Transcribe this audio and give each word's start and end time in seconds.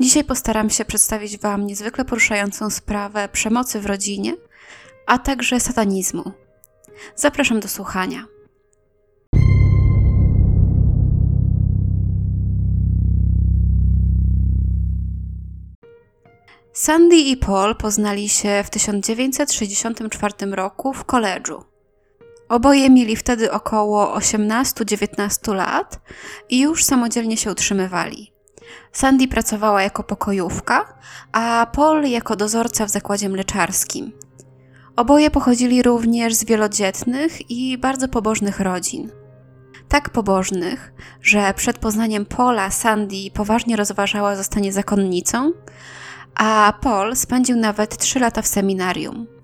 Dzisiaj 0.00 0.24
postaram 0.24 0.70
się 0.70 0.84
przedstawić 0.84 1.38
Wam 1.38 1.66
niezwykle 1.66 2.04
poruszającą 2.04 2.70
sprawę 2.70 3.28
przemocy 3.32 3.80
w 3.80 3.86
rodzinie, 3.86 4.34
a 5.06 5.18
także 5.18 5.60
satanizmu. 5.60 6.32
Zapraszam 7.16 7.60
do 7.60 7.68
słuchania. 7.68 8.24
Sandy 16.72 17.16
i 17.16 17.36
Paul 17.36 17.76
poznali 17.76 18.28
się 18.28 18.62
w 18.64 18.70
1964 18.70 20.34
roku 20.50 20.92
w 20.92 21.04
koledżu. 21.04 21.64
Oboje 22.48 22.90
mieli 22.90 23.16
wtedy 23.16 23.52
około 23.52 24.18
18-19 24.18 25.54
lat 25.54 26.00
i 26.48 26.60
już 26.60 26.84
samodzielnie 26.84 27.36
się 27.36 27.50
utrzymywali. 27.50 28.37
Sandy 28.92 29.28
pracowała 29.28 29.82
jako 29.82 30.02
pokojówka, 30.02 30.94
a 31.32 31.66
Paul 31.72 32.02
jako 32.02 32.36
dozorca 32.36 32.86
w 32.86 32.90
zakładzie 32.90 33.28
mleczarskim. 33.28 34.12
Oboje 34.96 35.30
pochodzili 35.30 35.82
również 35.82 36.34
z 36.34 36.44
wielodzietnych 36.44 37.50
i 37.50 37.78
bardzo 37.78 38.08
pobożnych 38.08 38.60
rodzin. 38.60 39.10
Tak 39.88 40.10
pobożnych, 40.10 40.92
że 41.22 41.54
przed 41.54 41.78
poznaniem 41.78 42.26
Paula 42.26 42.70
Sandy 42.70 43.16
poważnie 43.34 43.76
rozważała 43.76 44.36
zostanie 44.36 44.72
zakonnicą, 44.72 45.52
a 46.34 46.72
Paul 46.80 47.16
spędził 47.16 47.56
nawet 47.56 47.98
trzy 47.98 48.20
lata 48.20 48.42
w 48.42 48.46
seminarium. 48.46 49.37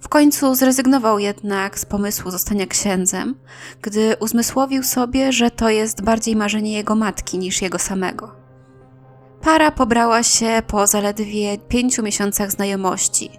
W 0.00 0.08
końcu 0.08 0.54
zrezygnował 0.54 1.18
jednak 1.18 1.78
z 1.78 1.84
pomysłu 1.84 2.30
zostania 2.30 2.66
księdzem, 2.66 3.34
gdy 3.82 4.16
uzmysłowił 4.20 4.82
sobie, 4.82 5.32
że 5.32 5.50
to 5.50 5.68
jest 5.68 6.02
bardziej 6.02 6.36
marzenie 6.36 6.72
jego 6.72 6.94
matki 6.94 7.38
niż 7.38 7.62
jego 7.62 7.78
samego. 7.78 8.34
Para 9.40 9.70
pobrała 9.70 10.22
się 10.22 10.62
po 10.66 10.86
zaledwie 10.86 11.58
pięciu 11.58 12.02
miesiącach 12.02 12.50
znajomości, 12.50 13.30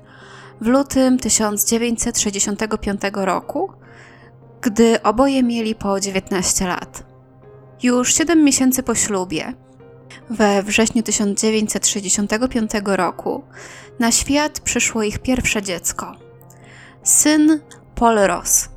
w 0.62 0.68
lutym 0.68 1.18
1965 1.20 3.02
roku, 3.14 3.72
gdy 4.62 5.02
oboje 5.04 5.44
mieli 5.44 5.76
po 5.76 6.00
19 6.00 6.68
lat. 6.68 7.04
Już 7.84 8.14
7 8.14 8.44
miesięcy 8.44 8.84
po 8.84 8.96
ślubie, 8.96 9.54
we 10.30 10.64
wrześniu 10.64 11.04
1965 11.04 12.72
roku, 12.84 13.44
na 14.00 14.12
świat 14.12 14.60
przyszło 14.60 15.04
ich 15.04 15.20
pierwsze 15.20 15.62
dziecko 15.62 16.27
syn 17.08 17.60
Paul 17.96 18.16
Ross. 18.16 18.70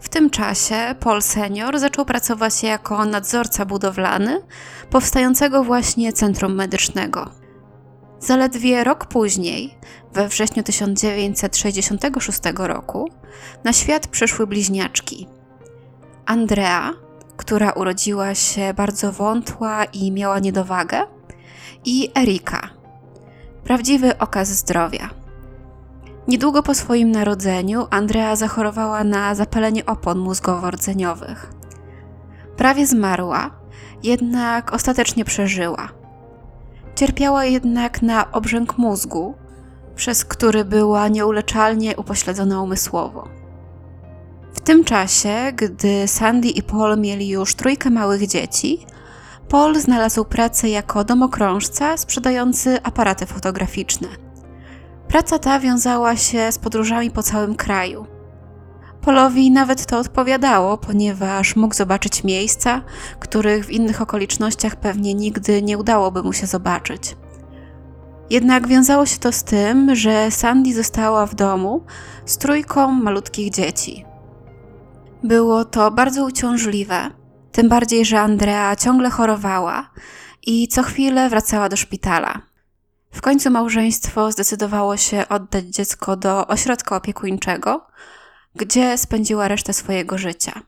W 0.00 0.08
tym 0.08 0.30
czasie 0.30 0.94
Paul 1.00 1.22
senior 1.22 1.78
zaczął 1.78 2.04
pracować 2.04 2.62
jako 2.62 3.04
nadzorca 3.04 3.64
budowlany 3.64 4.42
powstającego 4.90 5.64
właśnie 5.64 6.12
centrum 6.12 6.54
medycznego. 6.54 7.30
Zaledwie 8.20 8.84
rok 8.84 9.06
później, 9.06 9.78
we 10.12 10.28
wrześniu 10.28 10.62
1966 10.62 12.38
roku, 12.54 13.10
na 13.64 13.72
świat 13.72 14.06
przyszły 14.06 14.46
bliźniaczki. 14.46 15.28
Andrea, 16.26 16.92
która 17.36 17.72
urodziła 17.72 18.34
się 18.34 18.74
bardzo 18.74 19.12
wątła 19.12 19.84
i 19.84 20.12
miała 20.12 20.38
niedowagę, 20.38 21.02
i 21.84 22.10
Erika, 22.18 22.70
prawdziwy 23.64 24.18
okaz 24.18 24.48
zdrowia. 24.48 25.17
Niedługo 26.28 26.62
po 26.62 26.74
swoim 26.74 27.10
narodzeniu 27.10 27.86
Andrea 27.90 28.36
zachorowała 28.36 29.04
na 29.04 29.34
zapalenie 29.34 29.86
opon 29.86 30.18
mózgowo-rdzeniowych. 30.18 31.52
Prawie 32.56 32.86
zmarła, 32.86 33.50
jednak 34.02 34.72
ostatecznie 34.72 35.24
przeżyła. 35.24 35.88
Cierpiała 36.94 37.44
jednak 37.44 38.02
na 38.02 38.32
obrzęk 38.32 38.78
mózgu, 38.78 39.34
przez 39.96 40.24
który 40.24 40.64
była 40.64 41.08
nieuleczalnie 41.08 41.96
upośledzona 41.96 42.62
umysłowo. 42.62 43.28
W 44.54 44.60
tym 44.60 44.84
czasie, 44.84 45.52
gdy 45.56 46.08
Sandy 46.08 46.48
i 46.48 46.62
Paul 46.62 46.98
mieli 46.98 47.28
już 47.28 47.54
trójkę 47.54 47.90
małych 47.90 48.26
dzieci, 48.26 48.86
Paul 49.48 49.80
znalazł 49.80 50.24
pracę 50.24 50.68
jako 50.68 51.04
domokrążca 51.04 51.96
sprzedający 51.96 52.82
aparaty 52.82 53.26
fotograficzne. 53.26 54.27
Praca 55.08 55.38
ta 55.38 55.60
wiązała 55.60 56.16
się 56.16 56.52
z 56.52 56.58
podróżami 56.58 57.10
po 57.10 57.22
całym 57.22 57.54
kraju. 57.54 58.06
Polowi 59.00 59.50
nawet 59.50 59.86
to 59.86 59.98
odpowiadało, 59.98 60.78
ponieważ 60.78 61.56
mógł 61.56 61.74
zobaczyć 61.74 62.24
miejsca, 62.24 62.82
których 63.20 63.66
w 63.66 63.70
innych 63.70 64.02
okolicznościach 64.02 64.76
pewnie 64.76 65.14
nigdy 65.14 65.62
nie 65.62 65.78
udałoby 65.78 66.22
mu 66.22 66.32
się 66.32 66.46
zobaczyć. 66.46 67.16
Jednak 68.30 68.68
wiązało 68.68 69.06
się 69.06 69.18
to 69.18 69.32
z 69.32 69.44
tym, 69.44 69.94
że 69.94 70.30
Sandy 70.30 70.74
została 70.74 71.26
w 71.26 71.34
domu 71.34 71.84
z 72.24 72.38
trójką 72.38 72.92
malutkich 72.92 73.50
dzieci. 73.50 74.04
Było 75.22 75.64
to 75.64 75.90
bardzo 75.90 76.24
uciążliwe, 76.24 77.10
tym 77.52 77.68
bardziej, 77.68 78.04
że 78.04 78.20
Andrea 78.20 78.76
ciągle 78.76 79.10
chorowała 79.10 79.90
i 80.46 80.68
co 80.68 80.82
chwilę 80.82 81.28
wracała 81.28 81.68
do 81.68 81.76
szpitala. 81.76 82.47
W 83.10 83.20
końcu 83.20 83.50
małżeństwo 83.50 84.32
zdecydowało 84.32 84.96
się 84.96 85.28
oddać 85.28 85.64
dziecko 85.64 86.16
do 86.16 86.46
ośrodka 86.46 86.96
opiekuńczego, 86.96 87.86
gdzie 88.54 88.98
spędziła 88.98 89.48
resztę 89.48 89.72
swojego 89.72 90.18
życia. 90.18 90.62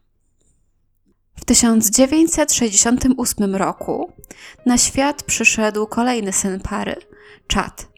W 1.40 1.44
1968 1.44 3.56
roku 3.56 4.12
na 4.66 4.78
świat 4.78 5.22
przyszedł 5.22 5.86
kolejny 5.86 6.32
syn 6.32 6.60
pary, 6.60 6.96
Chad. 7.54 7.88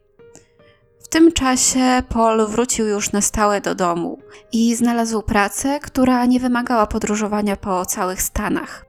W 1.04 1.08
tym 1.08 1.32
czasie 1.32 2.02
Paul 2.08 2.46
wrócił 2.46 2.86
już 2.86 3.12
na 3.12 3.20
stałe 3.20 3.60
do 3.60 3.74
domu 3.74 4.18
i 4.52 4.76
znalazł 4.76 5.22
pracę, 5.22 5.80
która 5.80 6.26
nie 6.26 6.40
wymagała 6.40 6.86
podróżowania 6.86 7.56
po 7.56 7.86
całych 7.86 8.22
Stanach. 8.22 8.86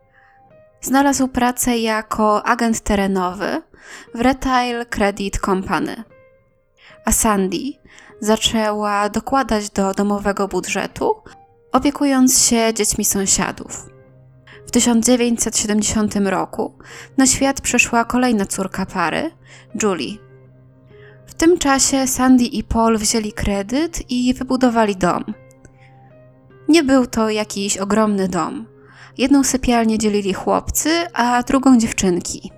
Znalazł 0.81 1.27
pracę 1.27 1.77
jako 1.77 2.45
agent 2.45 2.79
terenowy 2.79 3.61
w 4.15 4.21
Retail 4.21 4.85
Credit 4.85 5.39
Company. 5.39 6.03
A 7.05 7.11
Sandy 7.11 7.57
zaczęła 8.19 9.09
dokładać 9.09 9.69
do 9.69 9.93
domowego 9.93 10.47
budżetu, 10.47 11.15
opiekując 11.71 12.45
się 12.45 12.73
dziećmi 12.73 13.05
sąsiadów. 13.05 13.89
W 14.67 14.71
1970 14.71 16.15
roku 16.15 16.77
na 17.17 17.27
świat 17.27 17.61
przyszła 17.61 18.05
kolejna 18.05 18.45
córka 18.45 18.85
pary, 18.85 19.31
Julie. 19.83 20.17
W 21.27 21.33
tym 21.33 21.57
czasie 21.57 22.07
Sandy 22.07 22.43
i 22.43 22.63
Paul 22.63 22.97
wzięli 22.97 23.33
kredyt 23.33 24.11
i 24.11 24.33
wybudowali 24.33 24.95
dom. 24.95 25.23
Nie 26.69 26.83
był 26.83 27.07
to 27.07 27.29
jakiś 27.29 27.77
ogromny 27.77 28.27
dom. 28.27 28.65
Jedną 29.17 29.43
sypialnię 29.43 29.97
dzielili 29.97 30.33
chłopcy, 30.33 30.89
a 31.13 31.43
drugą 31.43 31.77
dziewczynki. 31.77 32.51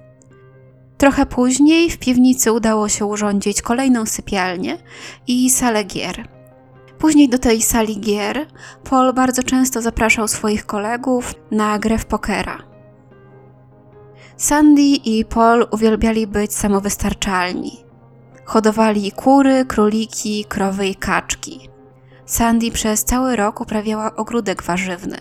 Trochę 1.05 1.25
później 1.25 1.89
w 1.89 1.97
piwnicy 1.97 2.51
udało 2.51 2.89
się 2.89 3.05
urządzić 3.05 3.61
kolejną 3.61 4.05
sypialnię 4.05 4.77
i 5.27 5.49
salę 5.49 5.83
gier. 5.83 6.27
Później 6.97 7.29
do 7.29 7.37
tej 7.37 7.61
sali 7.61 7.99
gier 7.99 8.47
Paul 8.89 9.13
bardzo 9.13 9.43
często 9.43 9.81
zapraszał 9.81 10.27
swoich 10.27 10.65
kolegów 10.65 11.33
na 11.51 11.79
grę 11.79 11.97
w 11.97 12.05
pokera. 12.05 12.57
Sandy 14.37 14.81
i 14.81 15.25
Paul 15.25 15.67
uwielbiali 15.71 16.27
być 16.27 16.53
samowystarczalni. 16.53 17.83
Hodowali 18.45 19.11
kury, 19.11 19.65
króliki, 19.65 20.45
krowy 20.49 20.87
i 20.87 20.95
kaczki. 20.95 21.69
Sandy 22.25 22.71
przez 22.71 23.03
cały 23.03 23.35
rok 23.35 23.61
uprawiała 23.61 24.15
ogródek 24.15 24.63
warzywny. 24.63 25.17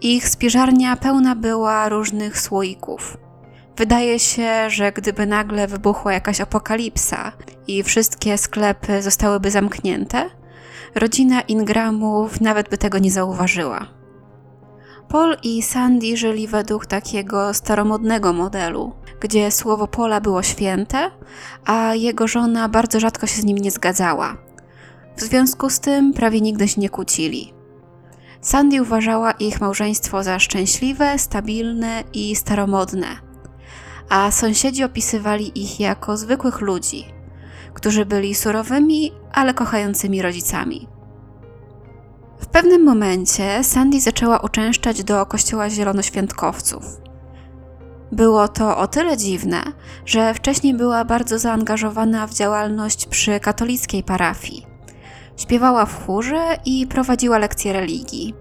Ich 0.00 0.28
spiżarnia 0.28 0.96
pełna 0.96 1.34
była 1.34 1.88
różnych 1.88 2.40
słoików. 2.40 3.25
Wydaje 3.76 4.18
się, 4.18 4.70
że 4.70 4.92
gdyby 4.92 5.26
nagle 5.26 5.66
wybuchła 5.66 6.12
jakaś 6.12 6.40
apokalipsa 6.40 7.32
i 7.66 7.82
wszystkie 7.82 8.38
sklepy 8.38 9.02
zostałyby 9.02 9.50
zamknięte, 9.50 10.30
rodzina 10.94 11.40
Ingramów 11.40 12.40
nawet 12.40 12.68
by 12.68 12.78
tego 12.78 12.98
nie 12.98 13.10
zauważyła. 13.10 13.86
Paul 15.08 15.36
i 15.42 15.62
Sandy 15.62 16.16
żyli 16.16 16.48
według 16.48 16.86
takiego 16.86 17.54
staromodnego 17.54 18.32
modelu, 18.32 18.92
gdzie 19.20 19.50
słowo 19.50 19.86
Pola 19.86 20.20
było 20.20 20.42
święte, 20.42 21.10
a 21.64 21.94
jego 21.94 22.28
żona 22.28 22.68
bardzo 22.68 23.00
rzadko 23.00 23.26
się 23.26 23.40
z 23.40 23.44
nim 23.44 23.58
nie 23.58 23.70
zgadzała. 23.70 24.36
W 25.16 25.20
związku 25.20 25.70
z 25.70 25.80
tym 25.80 26.12
prawie 26.12 26.40
nigdy 26.40 26.68
się 26.68 26.80
nie 26.80 26.88
kłócili. 26.88 27.54
Sandy 28.40 28.82
uważała 28.82 29.32
ich 29.32 29.60
małżeństwo 29.60 30.22
za 30.22 30.38
szczęśliwe, 30.38 31.18
stabilne 31.18 32.04
i 32.12 32.36
staromodne, 32.36 33.25
a 34.08 34.30
sąsiedzi 34.30 34.84
opisywali 34.84 35.62
ich 35.62 35.80
jako 35.80 36.16
zwykłych 36.16 36.60
ludzi, 36.60 37.04
którzy 37.74 38.06
byli 38.06 38.34
surowymi, 38.34 39.12
ale 39.32 39.54
kochającymi 39.54 40.22
rodzicami. 40.22 40.88
W 42.38 42.46
pewnym 42.46 42.84
momencie 42.84 43.64
Sandy 43.64 44.00
zaczęła 44.00 44.38
uczęszczać 44.38 45.04
do 45.04 45.26
kościoła 45.26 45.70
zielonoświątkowców. 45.70 47.00
Było 48.12 48.48
to 48.48 48.78
o 48.78 48.86
tyle 48.86 49.16
dziwne, 49.16 49.62
że 50.06 50.34
wcześniej 50.34 50.74
była 50.74 51.04
bardzo 51.04 51.38
zaangażowana 51.38 52.26
w 52.26 52.34
działalność 52.34 53.06
przy 53.06 53.40
katolickiej 53.40 54.02
parafii. 54.02 54.66
Śpiewała 55.36 55.86
w 55.86 56.06
chórze 56.06 56.58
i 56.64 56.86
prowadziła 56.86 57.38
lekcje 57.38 57.72
religii. 57.72 58.34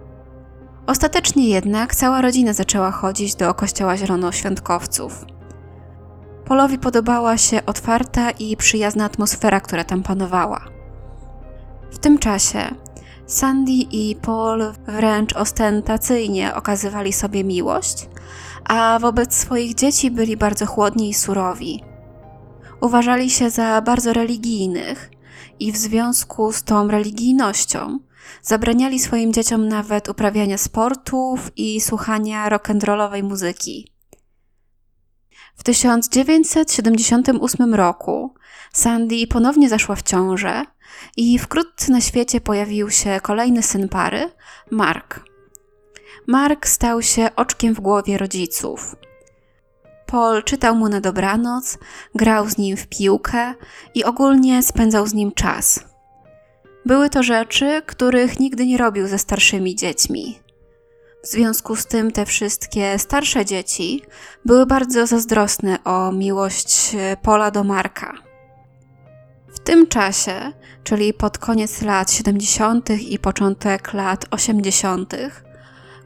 Ostatecznie 0.87 1.49
jednak 1.49 1.95
cała 1.95 2.21
rodzina 2.21 2.53
zaczęła 2.53 2.91
chodzić 2.91 3.35
do 3.35 3.53
kościoła 3.53 3.97
zielonoświątkowców. 3.97 5.25
Polowi 6.45 6.77
podobała 6.77 7.37
się 7.37 7.65
otwarta 7.65 8.31
i 8.31 8.57
przyjazna 8.57 9.05
atmosfera, 9.05 9.59
która 9.59 9.83
tam 9.83 10.03
panowała. 10.03 10.65
W 11.91 11.97
tym 11.97 12.17
czasie 12.17 12.75
Sandy 13.25 13.71
i 13.71 14.15
Paul 14.21 14.63
wręcz 14.87 15.33
ostentacyjnie 15.33 16.55
okazywali 16.55 17.13
sobie 17.13 17.43
miłość, 17.43 18.09
a 18.63 18.99
wobec 19.01 19.35
swoich 19.35 19.75
dzieci 19.75 20.11
byli 20.11 20.37
bardzo 20.37 20.65
chłodni 20.65 21.09
i 21.09 21.13
surowi. 21.13 21.83
Uważali 22.81 23.29
się 23.29 23.49
za 23.49 23.81
bardzo 23.81 24.13
religijnych 24.13 25.11
i 25.59 25.71
w 25.71 25.77
związku 25.77 26.51
z 26.51 26.63
tą 26.63 26.87
religijnością 26.87 27.99
zabraniali 28.41 28.99
swoim 28.99 29.33
dzieciom 29.33 29.67
nawet 29.67 30.09
uprawiania 30.09 30.57
sportów 30.57 31.51
i 31.55 31.81
słuchania 31.81 32.49
rock'n'rollowej 32.49 33.23
muzyki. 33.23 33.94
W 35.55 35.63
1978 35.63 37.75
roku 37.75 38.33
Sandy 38.73 39.27
ponownie 39.27 39.69
zaszła 39.69 39.95
w 39.95 40.03
ciążę 40.03 40.63
i 41.17 41.39
wkrótce 41.39 41.91
na 41.91 42.01
świecie 42.01 42.41
pojawił 42.41 42.89
się 42.89 43.19
kolejny 43.21 43.63
syn 43.63 43.89
pary, 43.89 44.31
Mark. 44.71 45.19
Mark 46.27 46.67
stał 46.67 47.01
się 47.01 47.29
oczkiem 47.35 47.73
w 47.73 47.79
głowie 47.79 48.17
rodziców. 48.17 48.95
Paul 50.05 50.43
czytał 50.43 50.75
mu 50.75 50.89
na 50.89 51.01
dobranoc, 51.01 51.77
grał 52.15 52.49
z 52.49 52.57
nim 52.57 52.77
w 52.77 52.87
piłkę 52.87 53.53
i 53.95 54.03
ogólnie 54.03 54.63
spędzał 54.63 55.07
z 55.07 55.13
nim 55.13 55.31
czas. 55.31 55.79
Były 56.85 57.09
to 57.09 57.23
rzeczy, 57.23 57.81
których 57.85 58.39
nigdy 58.39 58.65
nie 58.65 58.77
robił 58.77 59.07
ze 59.07 59.17
starszymi 59.17 59.75
dziećmi. 59.75 60.39
W 61.25 61.27
związku 61.27 61.75
z 61.75 61.85
tym 61.85 62.11
te 62.11 62.25
wszystkie 62.25 62.99
starsze 62.99 63.45
dzieci 63.45 64.01
były 64.45 64.65
bardzo 64.65 65.07
zazdrosne 65.07 65.83
o 65.83 66.11
miłość 66.11 66.95
Pola 67.21 67.51
do 67.51 67.63
Marka. 67.63 68.13
W 69.47 69.59
tym 69.59 69.87
czasie, 69.87 70.51
czyli 70.83 71.13
pod 71.13 71.37
koniec 71.37 71.81
lat 71.81 72.11
70. 72.11 72.89
i 72.89 73.19
początek 73.19 73.93
lat 73.93 74.25
80., 74.31 75.13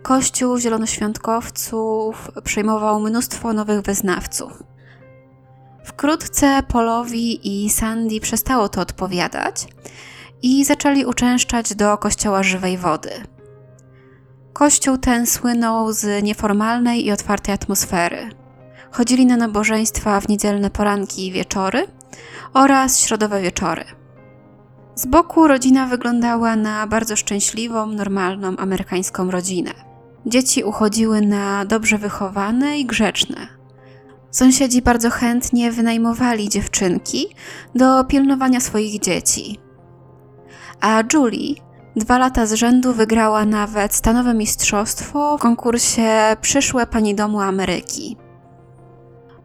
Kościół 0.01 0.57
Zielonoświątkowców 0.57 2.31
przyjmował 2.43 2.99
mnóstwo 2.99 3.53
nowych 3.53 3.81
wyznawców. 3.81 4.63
Wkrótce 5.85 6.63
Polowi 6.67 7.65
i 7.65 7.69
Sandy 7.69 8.19
przestało 8.19 8.69
to 8.69 8.81
odpowiadać 8.81 9.67
i 10.41 10.65
zaczęli 10.65 11.05
uczęszczać 11.05 11.75
do 11.75 11.97
kościoła 11.97 12.43
żywej 12.43 12.77
wody. 12.77 13.11
Kościół 14.59 14.97
ten 14.97 15.27
słynął 15.27 15.93
z 15.93 16.23
nieformalnej 16.23 17.05
i 17.05 17.11
otwartej 17.11 17.55
atmosfery. 17.55 18.29
Chodzili 18.91 19.25
na 19.25 19.37
nabożeństwa 19.37 20.21
w 20.21 20.29
niedzielne 20.29 20.69
poranki 20.69 21.27
i 21.27 21.31
wieczory 21.31 21.87
oraz 22.53 22.99
środowe 22.99 23.41
wieczory. 23.41 23.83
Z 24.95 25.05
boku 25.05 25.47
rodzina 25.47 25.87
wyglądała 25.87 26.55
na 26.55 26.87
bardzo 26.87 27.15
szczęśliwą, 27.15 27.85
normalną 27.85 28.57
amerykańską 28.57 29.31
rodzinę. 29.31 29.71
Dzieci 30.25 30.63
uchodziły 30.63 31.21
na 31.21 31.65
dobrze 31.65 31.97
wychowane 31.97 32.79
i 32.79 32.85
grzeczne. 32.85 33.47
Sąsiedzi 34.31 34.81
bardzo 34.81 35.09
chętnie 35.09 35.71
wynajmowali 35.71 36.49
dziewczynki 36.49 37.27
do 37.75 38.03
pilnowania 38.03 38.59
swoich 38.59 38.99
dzieci. 38.99 39.59
A 40.81 41.03
Julie 41.13 41.68
dwa 41.99 42.17
lata 42.17 42.45
z 42.45 42.53
rzędu 42.53 42.93
wygrała 42.93 43.45
nawet 43.45 43.93
stanowe 43.93 44.33
mistrzostwo 44.33 45.37
w 45.37 45.41
konkursie 45.41 46.37
Przyszłe 46.41 46.87
Pani 46.87 47.15
Domu 47.15 47.39
Ameryki. 47.39 48.17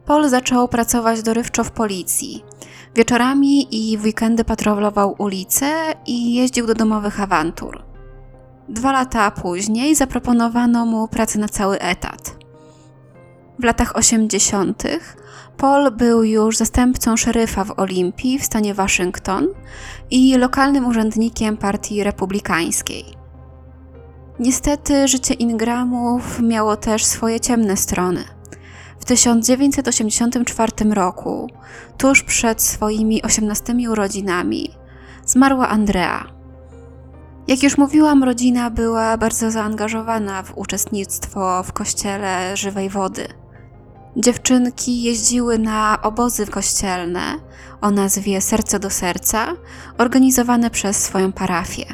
Paul 0.05 0.29
zaczął 0.29 0.67
pracować 0.67 1.21
dorywczo 1.21 1.63
w 1.63 1.71
policji. 1.71 2.43
Wieczorami 2.95 3.67
i 3.91 3.97
w 3.97 4.03
weekendy 4.03 4.43
patrolował 4.43 5.15
ulice 5.17 5.93
i 6.05 6.33
jeździł 6.33 6.67
do 6.67 6.73
domowych 6.73 7.21
awantur. 7.21 7.83
Dwa 8.69 8.91
lata 8.91 9.31
później 9.31 9.95
zaproponowano 9.95 10.85
mu 10.85 11.07
pracę 11.07 11.39
na 11.39 11.47
cały 11.47 11.79
etat. 11.79 12.44
W 13.59 13.63
latach 13.63 13.95
80. 13.95 14.83
Paul 15.57 15.91
był 15.91 16.23
już 16.23 16.57
zastępcą 16.57 17.17
szeryfa 17.17 17.63
w 17.63 17.79
Olimpii 17.79 18.39
w 18.39 18.45
stanie 18.45 18.73
Waszyngton 18.73 19.47
i 20.11 20.37
lokalnym 20.37 20.85
urzędnikiem 20.85 21.57
Partii 21.57 22.03
Republikańskiej. 22.03 23.05
Niestety 24.39 25.07
życie 25.07 25.33
Ingramów 25.33 26.39
miało 26.39 26.75
też 26.75 27.05
swoje 27.05 27.39
ciemne 27.39 27.77
strony. 27.77 28.23
W 28.99 29.05
1984 29.05 30.71
roku, 30.93 31.49
tuż 31.97 32.23
przed 32.23 32.61
swoimi 32.61 33.21
18 33.21 33.73
urodzinami, 33.91 34.69
zmarła 35.25 35.69
Andrea. 35.69 36.27
Jak 37.47 37.63
już 37.63 37.77
mówiłam, 37.77 38.23
rodzina 38.23 38.69
była 38.69 39.17
bardzo 39.17 39.51
zaangażowana 39.51 40.43
w 40.43 40.57
uczestnictwo 40.57 41.63
w 41.63 41.73
kościele 41.73 42.57
żywej 42.57 42.89
wody. 42.89 43.27
Dziewczynki 44.17 45.03
jeździły 45.03 45.59
na 45.59 46.01
obozy 46.01 46.47
kościelne 46.47 47.21
o 47.81 47.91
nazwie 47.91 48.41
Serce 48.41 48.79
do 48.79 48.89
Serca, 48.89 49.47
organizowane 49.97 50.69
przez 50.69 51.03
swoją 51.03 51.31
parafię. 51.31 51.85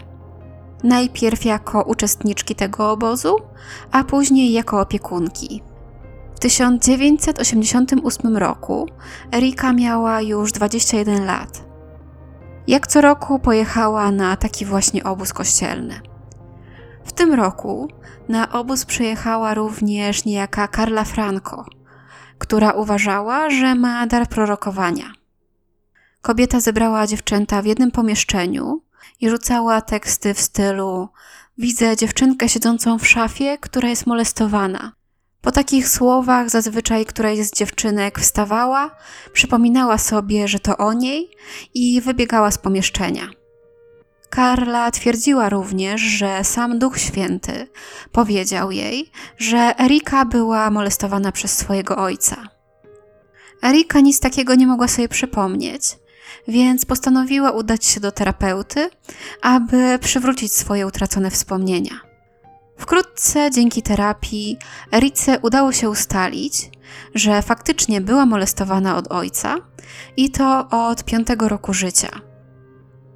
Najpierw 0.83 1.45
jako 1.45 1.81
uczestniczki 1.83 2.55
tego 2.55 2.91
obozu, 2.91 3.35
a 3.91 4.03
później 4.03 4.51
jako 4.51 4.79
opiekunki. 4.79 5.63
W 6.35 6.39
1988 6.39 8.37
roku 8.37 8.87
Erika 9.33 9.73
miała 9.73 10.21
już 10.21 10.51
21 10.51 11.25
lat. 11.25 11.63
Jak 12.67 12.87
co 12.87 13.01
roku 13.01 13.39
pojechała 13.39 14.11
na 14.11 14.37
taki 14.37 14.65
właśnie 14.65 15.03
obóz 15.03 15.33
kościelny. 15.33 16.01
W 17.03 17.11
tym 17.11 17.33
roku 17.33 17.87
na 18.29 18.51
obóz 18.51 18.85
przyjechała 18.85 19.53
również 19.53 20.25
niejaka 20.25 20.67
Carla 20.67 21.03
Franco, 21.03 21.65
która 22.41 22.71
uważała, 22.71 23.49
że 23.49 23.75
ma 23.75 24.07
dar 24.07 24.27
prorokowania. 24.27 25.13
Kobieta 26.21 26.59
zebrała 26.59 27.07
dziewczęta 27.07 27.61
w 27.61 27.65
jednym 27.65 27.91
pomieszczeniu 27.91 28.81
i 29.19 29.29
rzucała 29.29 29.81
teksty 29.81 30.33
w 30.33 30.41
stylu: 30.41 31.09
Widzę 31.57 31.97
dziewczynkę 31.97 32.49
siedzącą 32.49 32.99
w 32.99 33.07
szafie, 33.07 33.57
która 33.57 33.89
jest 33.89 34.07
molestowana. 34.07 34.91
Po 35.41 35.51
takich 35.51 35.89
słowach 35.89 36.49
zazwyczaj 36.49 37.05
któraś 37.05 37.39
z 37.39 37.51
dziewczynek 37.51 38.19
wstawała, 38.19 38.95
przypominała 39.33 39.97
sobie, 39.97 40.47
że 40.47 40.59
to 40.59 40.77
o 40.77 40.93
niej 40.93 41.31
i 41.73 42.01
wybiegała 42.01 42.51
z 42.51 42.57
pomieszczenia. 42.57 43.40
Karla 44.31 44.91
twierdziła 44.91 45.49
również, 45.49 46.01
że 46.01 46.43
sam 46.43 46.79
Duch 46.79 46.99
Święty 46.99 47.67
powiedział 48.11 48.71
jej, 48.71 49.11
że 49.37 49.79
Erika 49.79 50.25
była 50.25 50.69
molestowana 50.69 51.31
przez 51.31 51.57
swojego 51.57 51.97
ojca. 51.97 52.35
Erika 53.63 53.99
nic 53.99 54.19
takiego 54.19 54.55
nie 54.55 54.67
mogła 54.67 54.87
sobie 54.87 55.09
przypomnieć, 55.09 55.83
więc 56.47 56.85
postanowiła 56.85 57.51
udać 57.51 57.85
się 57.85 57.99
do 57.99 58.11
terapeuty, 58.11 58.89
aby 59.41 59.99
przywrócić 60.01 60.55
swoje 60.55 60.87
utracone 60.87 61.31
wspomnienia. 61.31 62.01
Wkrótce 62.77 63.51
dzięki 63.51 63.81
terapii 63.81 64.57
Erice 64.93 65.39
udało 65.39 65.71
się 65.71 65.89
ustalić, 65.89 66.69
że 67.15 67.41
faktycznie 67.41 68.01
była 68.01 68.25
molestowana 68.25 68.97
od 68.97 69.11
ojca 69.11 69.55
i 70.17 70.29
to 70.29 70.67
od 70.69 71.03
piątego 71.03 71.49
roku 71.49 71.73
życia. 71.73 72.30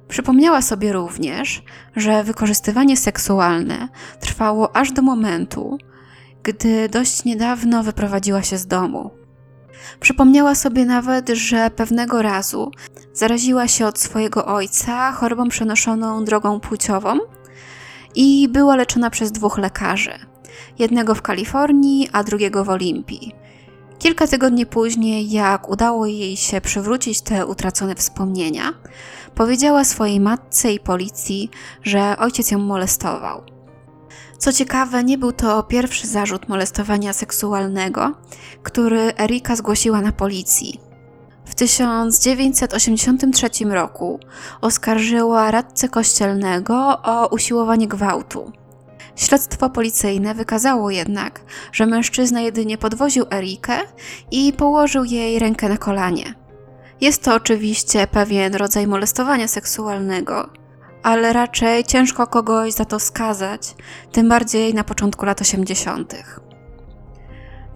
Przypomniała 0.08 0.62
sobie 0.62 0.92
również, 0.92 1.62
że 1.96 2.24
wykorzystywanie 2.24 2.96
seksualne 2.96 3.88
trwało 4.20 4.76
aż 4.76 4.92
do 4.92 5.02
momentu, 5.02 5.78
gdy 6.42 6.88
dość 6.88 7.24
niedawno 7.24 7.82
wyprowadziła 7.82 8.42
się 8.42 8.58
z 8.58 8.66
domu. 8.66 9.10
Przypomniała 10.00 10.54
sobie 10.54 10.84
nawet, 10.84 11.28
że 11.28 11.70
pewnego 11.70 12.22
razu 12.22 12.70
zaraziła 13.12 13.68
się 13.68 13.86
od 13.86 13.98
swojego 13.98 14.46
ojca 14.46 15.12
chorobą 15.12 15.48
przenoszoną 15.48 16.24
drogą 16.24 16.60
płciową 16.60 17.18
i 18.14 18.48
była 18.48 18.76
leczona 18.76 19.10
przez 19.10 19.32
dwóch 19.32 19.58
lekarzy. 19.58 20.12
Jednego 20.78 21.14
w 21.14 21.22
Kalifornii, 21.22 22.08
a 22.12 22.24
drugiego 22.24 22.64
w 22.64 22.68
Olimpii. 22.68 23.32
Kilka 23.98 24.26
tygodni 24.26 24.66
później, 24.66 25.30
jak 25.30 25.68
udało 25.68 26.06
jej 26.06 26.36
się 26.36 26.60
przywrócić 26.60 27.20
te 27.20 27.46
utracone 27.46 27.94
wspomnienia, 27.94 28.72
powiedziała 29.36 29.84
swojej 29.84 30.20
matce 30.20 30.72
i 30.72 30.80
policji, 30.80 31.50
że 31.82 32.16
ojciec 32.18 32.50
ją 32.50 32.58
molestował. 32.58 33.42
Co 34.38 34.52
ciekawe, 34.52 35.04
nie 35.04 35.18
był 35.18 35.32
to 35.32 35.62
pierwszy 35.62 36.06
zarzut 36.06 36.48
molestowania 36.48 37.12
seksualnego, 37.12 38.12
który 38.62 39.12
Erika 39.18 39.56
zgłosiła 39.56 40.00
na 40.00 40.12
policji. 40.12 40.80
W 41.44 41.54
1983 41.54 43.48
roku 43.64 44.20
oskarżyła 44.60 45.50
radcę 45.50 45.88
kościelnego 45.88 47.02
o 47.02 47.26
usiłowanie 47.26 47.88
gwałtu. 47.88 48.52
Śledztwo 49.16 49.70
policyjne 49.70 50.34
wykazało 50.34 50.90
jednak, 50.90 51.40
że 51.72 51.86
mężczyzna 51.86 52.40
jedynie 52.40 52.78
podwoził 52.78 53.24
Erikę 53.32 53.78
i 54.30 54.52
położył 54.52 55.04
jej 55.04 55.38
rękę 55.38 55.68
na 55.68 55.76
kolanie. 55.76 56.45
Jest 57.00 57.22
to 57.22 57.34
oczywiście 57.34 58.06
pewien 58.06 58.54
rodzaj 58.54 58.86
molestowania 58.86 59.48
seksualnego, 59.48 60.48
ale 61.02 61.32
raczej 61.32 61.84
ciężko 61.84 62.26
kogoś 62.26 62.72
za 62.72 62.84
to 62.84 63.00
skazać, 63.00 63.74
tym 64.12 64.28
bardziej 64.28 64.74
na 64.74 64.84
początku 64.84 65.26
lat 65.26 65.40
80. 65.40 66.14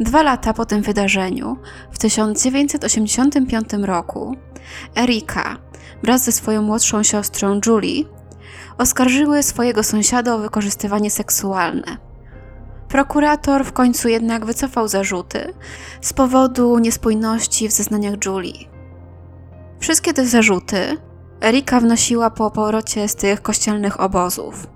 Dwa 0.01 0.23
lata 0.23 0.53
po 0.53 0.67
tym 0.67 0.83
wydarzeniu, 0.83 1.57
w 1.93 1.99
1985 1.99 3.73
roku, 3.83 4.37
Erika 4.97 5.57
wraz 6.03 6.25
ze 6.25 6.33
swoją 6.33 6.63
młodszą 6.63 7.03
siostrą 7.03 7.61
Julie 7.67 8.05
oskarżyły 8.79 9.43
swojego 9.43 9.83
sąsiada 9.83 10.35
o 10.35 10.39
wykorzystywanie 10.39 11.11
seksualne. 11.11 11.97
Prokurator 12.89 13.65
w 13.65 13.73
końcu 13.73 14.09
jednak 14.09 14.47
wycofał 14.47 14.89
zarzuty 14.89 15.55
z 16.01 16.13
powodu 16.13 16.79
niespójności 16.79 17.69
w 17.69 17.73
zeznaniach 17.73 18.15
Julie. 18.27 18.80
Wszystkie 19.81 20.13
te 20.13 20.27
zarzuty 20.27 20.97
Erika 21.43 21.81
wnosiła 21.81 22.31
po 22.31 22.51
powrocie 22.51 23.09
z 23.09 23.15
tych 23.15 23.43
kościelnych 23.43 24.01
obozów. 24.01 24.67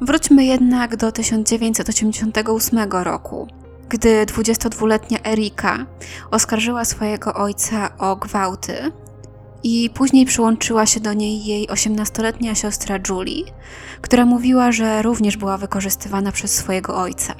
Wróćmy 0.00 0.44
jednak 0.44 0.96
do 0.96 1.12
1988 1.12 2.92
roku, 2.92 3.48
gdy 3.88 4.26
22-letnia 4.26 5.18
Erika 5.24 5.86
oskarżyła 6.30 6.84
swojego 6.84 7.34
ojca 7.34 7.98
o 7.98 8.16
gwałty 8.16 8.92
i 9.62 9.90
później 9.94 10.26
przyłączyła 10.26 10.86
się 10.86 11.00
do 11.00 11.12
niej 11.12 11.44
jej 11.44 11.68
18-letnia 11.68 12.54
siostra 12.54 12.98
Julie, 13.08 13.44
która 14.00 14.26
mówiła, 14.26 14.72
że 14.72 15.02
również 15.02 15.36
była 15.36 15.56
wykorzystywana 15.56 16.32
przez 16.32 16.54
swojego 16.54 16.96
ojca. 16.96 17.34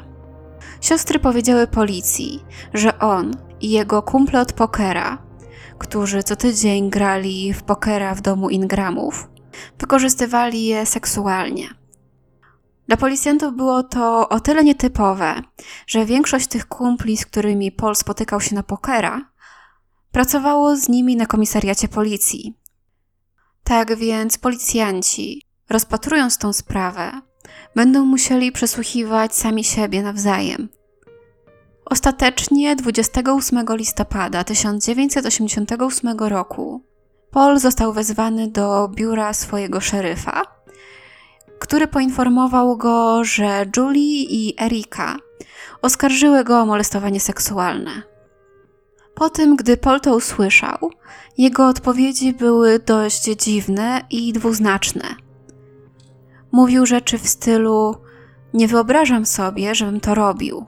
Siostry 0.81 1.19
powiedziały 1.19 1.67
policji, 1.67 2.45
że 2.75 2.99
on 2.99 3.35
i 3.61 3.71
jego 3.71 4.03
kumple 4.03 4.41
od 4.41 4.53
pokera, 4.53 5.19
którzy 5.83 6.23
co 6.23 6.37
tydzień 6.37 6.91
grali 6.91 7.53
w 7.53 7.63
pokera 7.63 8.15
w 8.15 8.21
domu 8.21 8.51
Ingramów, 8.51 9.29
wykorzystywali 9.79 10.65
je 10.65 10.87
seksualnie. 10.87 11.69
Dla 12.87 12.97
policjantów 12.97 13.57
było 13.57 13.83
to 13.83 14.29
o 14.29 14.41
tyle 14.41 14.65
nietypowe, 14.65 15.43
że 15.87 16.07
większość 16.07 16.47
tych 16.47 16.67
kumpli, 16.69 17.17
z 17.17 17.27
którymi 17.27 17.73
Paul 17.73 17.97
spotykał 17.97 18.41
się 18.41 18.55
na 18.55 18.63
pokera, 18.63 19.33
pracowało 20.13 20.77
z 20.77 20.89
nimi 20.89 21.17
na 21.17 21.27
komisariacie 21.27 21.89
policji. 21.89 22.57
Tak 23.65 23.97
więc 23.97 24.39
policjanci, 24.39 25.43
rozpatrując 25.71 26.39
tą 26.39 26.53
sprawę, 26.53 27.21
będą 27.77 28.05
musieli 28.05 28.53
przesłuchiwać 28.53 29.35
sami 29.35 29.65
siebie 29.65 30.03
nawzajem. 30.03 30.69
Ostatecznie 31.85 32.77
28 32.77 33.65
listopada 33.77 34.45
1988 34.45 36.19
roku 36.19 36.83
Paul 37.31 37.59
został 37.59 37.93
wezwany 37.93 38.49
do 38.49 38.89
biura 38.89 39.33
swojego 39.33 39.81
szeryfa, 39.81 40.43
który 41.59 41.87
poinformował 41.87 42.77
go, 42.77 43.25
że 43.25 43.67
Julie 43.77 44.23
i 44.23 44.55
Erika 44.63 45.17
oskarżyły 45.83 46.45
go 46.45 46.61
o 46.61 46.67
molestowanie 46.67 47.21
seksualne. 47.21 48.03
Po 49.15 49.31
tym, 49.31 49.57
gdy 49.57 49.77
Paul 49.77 50.01
to 50.01 50.17
usłyszał, 50.17 50.91
jego 51.39 51.67
odpowiedzi 51.67 52.33
były 52.33 52.79
dość 52.79 53.23
dziwne 53.25 54.01
i 54.11 54.33
dwuznaczne. 54.33 55.05
Mówił 56.53 56.87
rzeczy 56.87 57.19
w 57.19 57.29
stylu: 57.29 57.97
Nie 58.55 58.69
wyobrażam 58.69 59.27
sobie, 59.27 59.75
żebym 59.75 60.01
to 60.01 60.15
robił. 60.15 60.67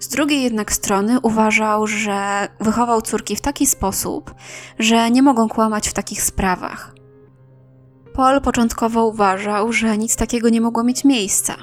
Z 0.00 0.08
drugiej 0.08 0.42
jednak 0.42 0.72
strony 0.72 1.20
uważał, 1.20 1.86
że 1.86 2.48
wychował 2.60 3.02
córki 3.02 3.36
w 3.36 3.40
taki 3.40 3.66
sposób, 3.66 4.34
że 4.78 5.10
nie 5.10 5.22
mogą 5.22 5.48
kłamać 5.48 5.88
w 5.88 5.92
takich 5.92 6.22
sprawach. 6.22 6.94
Paul 8.14 8.40
początkowo 8.40 9.06
uważał, 9.06 9.72
że 9.72 9.98
nic 9.98 10.16
takiego 10.16 10.48
nie 10.48 10.60
mogło 10.60 10.84
mieć 10.84 11.04
miejsca, 11.04 11.54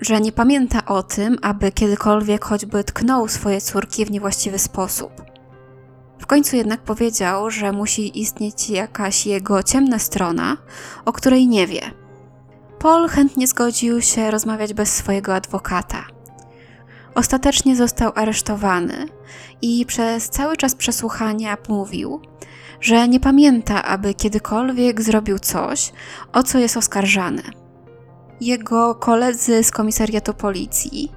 że 0.00 0.20
nie 0.20 0.32
pamięta 0.32 0.84
o 0.84 1.02
tym, 1.02 1.36
aby 1.42 1.72
kiedykolwiek 1.72 2.44
choćby 2.44 2.84
tknął 2.84 3.28
swoje 3.28 3.60
córki 3.60 4.04
w 4.04 4.10
niewłaściwy 4.10 4.58
sposób. 4.58 5.12
W 6.18 6.26
końcu 6.26 6.56
jednak 6.56 6.80
powiedział, 6.80 7.50
że 7.50 7.72
musi 7.72 8.20
istnieć 8.20 8.70
jakaś 8.70 9.26
jego 9.26 9.62
ciemna 9.62 9.98
strona, 9.98 10.56
o 11.04 11.12
której 11.12 11.48
nie 11.48 11.66
wie. 11.66 11.90
Paul 12.78 13.08
chętnie 13.08 13.46
zgodził 13.46 14.02
się 14.02 14.30
rozmawiać 14.30 14.74
bez 14.74 14.92
swojego 14.92 15.34
adwokata. 15.34 16.04
Ostatecznie 17.14 17.76
został 17.76 18.12
aresztowany 18.14 19.06
i 19.62 19.86
przez 19.86 20.30
cały 20.30 20.56
czas 20.56 20.74
przesłuchania 20.74 21.56
mówił, 21.68 22.20
że 22.80 23.08
nie 23.08 23.20
pamięta, 23.20 23.84
aby 23.84 24.14
kiedykolwiek 24.14 25.02
zrobił 25.02 25.38
coś, 25.38 25.92
o 26.32 26.42
co 26.42 26.58
jest 26.58 26.76
oskarżany. 26.76 27.42
Jego 28.40 28.94
koledzy 28.94 29.64
z 29.64 29.70
komisariatu 29.70 30.34
policji 30.34 31.12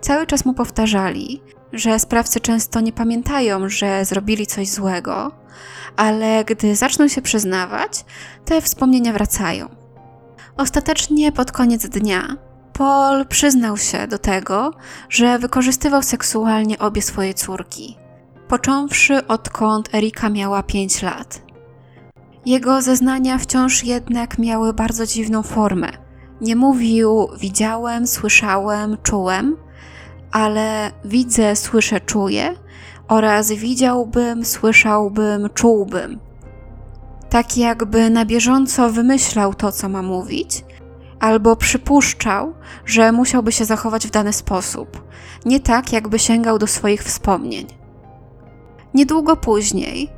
cały 0.00 0.26
czas 0.26 0.44
mu 0.44 0.54
powtarzali, 0.54 1.42
że 1.72 1.98
sprawcy 1.98 2.40
często 2.40 2.80
nie 2.80 2.92
pamiętają, 2.92 3.68
że 3.68 4.04
zrobili 4.04 4.46
coś 4.46 4.68
złego, 4.68 5.32
ale 5.96 6.44
gdy 6.44 6.76
zaczną 6.76 7.08
się 7.08 7.22
przyznawać, 7.22 8.04
te 8.44 8.60
wspomnienia 8.60 9.12
wracają. 9.12 9.68
Ostatecznie 10.56 11.32
pod 11.32 11.52
koniec 11.52 11.86
dnia 11.86 12.36
Paul 12.72 13.26
przyznał 13.26 13.76
się 13.76 14.06
do 14.06 14.18
tego, 14.18 14.70
że 15.08 15.38
wykorzystywał 15.38 16.02
seksualnie 16.02 16.78
obie 16.78 17.02
swoje 17.02 17.34
córki, 17.34 17.96
począwszy 18.48 19.26
odkąd 19.26 19.94
Erika 19.94 20.28
miała 20.28 20.62
5 20.62 21.02
lat. 21.02 21.42
Jego 22.46 22.82
zeznania 22.82 23.38
wciąż 23.38 23.84
jednak 23.84 24.38
miały 24.38 24.72
bardzo 24.72 25.06
dziwną 25.06 25.42
formę. 25.42 25.88
Nie 26.40 26.56
mówił 26.56 27.28
widziałem, 27.38 28.06
słyszałem, 28.06 28.96
czułem, 29.02 29.56
ale 30.32 30.90
widzę, 31.04 31.56
słyszę, 31.56 32.00
czuję 32.00 32.54
oraz 33.08 33.52
widziałbym, 33.52 34.44
słyszałbym, 34.44 35.48
czułbym. 35.54 36.18
Tak 37.30 37.56
jakby 37.56 38.10
na 38.10 38.24
bieżąco 38.24 38.90
wymyślał 38.90 39.54
to, 39.54 39.72
co 39.72 39.88
ma 39.88 40.02
mówić, 40.02 40.64
albo 41.22 41.56
przypuszczał, 41.56 42.54
że 42.84 43.12
musiałby 43.12 43.52
się 43.52 43.64
zachować 43.64 44.06
w 44.06 44.10
dany 44.10 44.32
sposób, 44.32 45.04
nie 45.44 45.60
tak, 45.60 45.92
jakby 45.92 46.18
sięgał 46.18 46.58
do 46.58 46.66
swoich 46.66 47.02
wspomnień. 47.02 47.66
Niedługo 48.94 49.36
później 49.36 50.08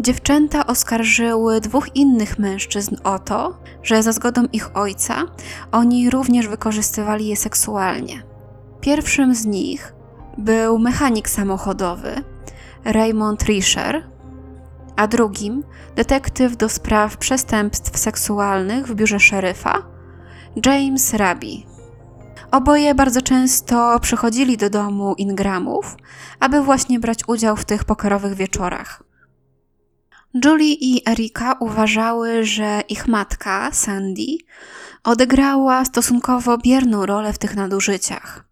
dziewczęta 0.00 0.66
oskarżyły 0.66 1.60
dwóch 1.60 1.96
innych 1.96 2.38
mężczyzn 2.38 2.96
o 3.04 3.18
to, 3.18 3.58
że 3.82 4.02
za 4.02 4.12
zgodą 4.12 4.44
ich 4.52 4.76
ojca 4.76 5.14
oni 5.72 6.10
również 6.10 6.48
wykorzystywali 6.48 7.26
je 7.26 7.36
seksualnie. 7.36 8.22
Pierwszym 8.80 9.34
z 9.34 9.46
nich 9.46 9.94
był 10.38 10.78
mechanik 10.78 11.28
samochodowy 11.28 12.22
Raymond 12.84 13.42
Risher, 13.42 14.02
a 14.96 15.06
drugim 15.06 15.64
detektyw 15.96 16.56
do 16.56 16.68
spraw 16.68 17.16
przestępstw 17.16 17.98
seksualnych 17.98 18.86
w 18.86 18.94
biurze 18.94 19.20
szeryfa 19.20 19.97
James 20.66 21.14
Rabi. 21.14 21.66
Oboje 22.50 22.94
bardzo 22.94 23.22
często 23.22 24.00
przychodzili 24.00 24.56
do 24.56 24.70
domu 24.70 25.14
Ingramów, 25.18 25.96
aby 26.40 26.60
właśnie 26.60 27.00
brać 27.00 27.18
udział 27.26 27.56
w 27.56 27.64
tych 27.64 27.84
pokerowych 27.84 28.34
wieczorach. 28.34 29.02
Julie 30.44 30.74
i 30.74 31.08
Erika 31.08 31.56
uważały, 31.60 32.44
że 32.44 32.82
ich 32.88 33.08
matka, 33.08 33.70
Sandy, 33.72 34.26
odegrała 35.04 35.84
stosunkowo 35.84 36.58
bierną 36.58 37.06
rolę 37.06 37.32
w 37.32 37.38
tych 37.38 37.56
nadużyciach. 37.56 38.44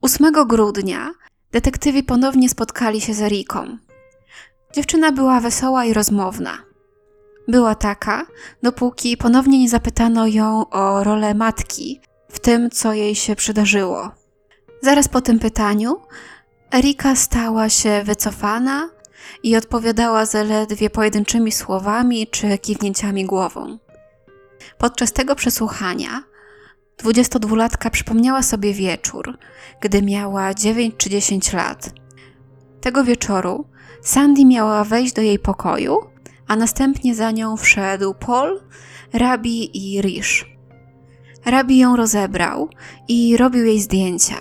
8 0.00 0.32
grudnia 0.46 1.10
detektywi 1.52 2.02
ponownie 2.02 2.48
spotkali 2.48 3.00
się 3.00 3.14
z 3.14 3.20
Eriką. 3.20 3.78
Dziewczyna 4.74 5.12
była 5.12 5.40
wesoła 5.40 5.84
i 5.84 5.92
rozmowna. 5.92 6.58
Była 7.48 7.74
taka, 7.74 8.26
dopóki 8.62 9.16
ponownie 9.16 9.58
nie 9.58 9.68
zapytano 9.68 10.26
ją 10.26 10.70
o 10.70 11.04
rolę 11.04 11.34
matki 11.34 12.00
w 12.28 12.40
tym, 12.40 12.70
co 12.70 12.92
jej 12.92 13.14
się 13.14 13.36
przydarzyło. 13.36 14.10
Zaraz 14.82 15.08
po 15.08 15.20
tym 15.20 15.38
pytaniu 15.38 15.96
Erika 16.74 17.16
stała 17.16 17.68
się 17.68 18.02
wycofana 18.04 18.90
i 19.42 19.56
odpowiadała 19.56 20.26
zaledwie 20.26 20.90
pojedynczymi 20.90 21.52
słowami 21.52 22.26
czy 22.26 22.58
kiwnięciami 22.58 23.24
głową. 23.24 23.78
Podczas 24.78 25.12
tego 25.12 25.34
przesłuchania 25.34 26.22
22-latka 27.02 27.90
przypomniała 27.90 28.42
sobie 28.42 28.72
wieczór, 28.72 29.38
gdy 29.80 30.02
miała 30.02 30.54
9 30.54 30.94
czy 30.98 31.10
10 31.10 31.52
lat. 31.52 31.90
Tego 32.80 33.04
wieczoru 33.04 33.68
Sandy 34.02 34.44
miała 34.44 34.84
wejść 34.84 35.12
do 35.12 35.22
jej 35.22 35.38
pokoju, 35.38 35.98
a 36.48 36.56
następnie 36.56 37.14
za 37.14 37.30
nią 37.30 37.56
wszedł 37.56 38.14
Paul, 38.14 38.60
Rabi 39.12 39.94
i 39.94 40.00
Rish. 40.00 40.56
Rabi 41.44 41.78
ją 41.78 41.96
rozebrał 41.96 42.68
i 43.08 43.36
robił 43.36 43.64
jej 43.64 43.80
zdjęcia. 43.80 44.36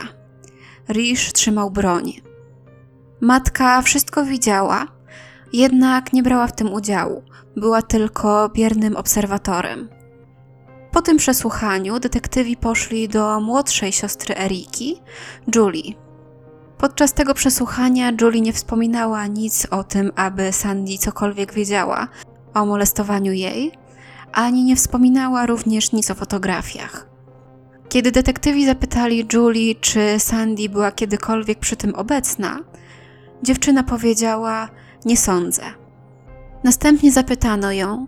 Rish 0.89 1.33
trzymał 1.33 1.71
broń. 1.71 2.13
Matka 3.21 3.81
wszystko 3.81 4.25
widziała, 4.25 4.87
jednak 5.53 6.13
nie 6.13 6.23
brała 6.23 6.47
w 6.47 6.55
tym 6.55 6.73
udziału. 6.73 7.23
Była 7.55 7.81
tylko 7.81 8.49
biernym 8.49 8.95
obserwatorem. 8.95 9.89
Po 10.91 11.01
tym 11.01 11.17
przesłuchaniu 11.17 11.99
detektywi 11.99 12.57
poszli 12.57 13.09
do 13.09 13.39
młodszej 13.39 13.91
siostry 13.91 14.37
Eriki, 14.37 15.01
Julie. 15.55 16.04
Podczas 16.77 17.13
tego 17.13 17.33
przesłuchania 17.33 18.11
Julie 18.21 18.41
nie 18.41 18.53
wspominała 18.53 19.27
nic 19.27 19.67
o 19.71 19.83
tym, 19.83 20.11
aby 20.15 20.51
Sandy 20.51 20.97
cokolwiek 20.97 21.53
wiedziała 21.53 22.07
o 22.53 22.65
molestowaniu 22.65 23.31
jej, 23.31 23.71
ani 24.33 24.63
nie 24.63 24.75
wspominała 24.75 25.45
również 25.45 25.91
nic 25.91 26.11
o 26.11 26.15
fotografiach. 26.15 27.07
Kiedy 27.89 28.11
detektywi 28.11 28.65
zapytali 28.65 29.27
Julie, 29.33 29.75
czy 29.75 30.19
Sandy 30.19 30.69
była 30.69 30.91
kiedykolwiek 30.91 31.59
przy 31.59 31.75
tym 31.75 31.95
obecna, 31.95 32.59
dziewczyna 33.43 33.83
powiedziała: 33.83 34.69
Nie 35.05 35.17
sądzę. 35.17 35.61
Następnie 36.63 37.11
zapytano 37.11 37.71
ją, 37.71 38.07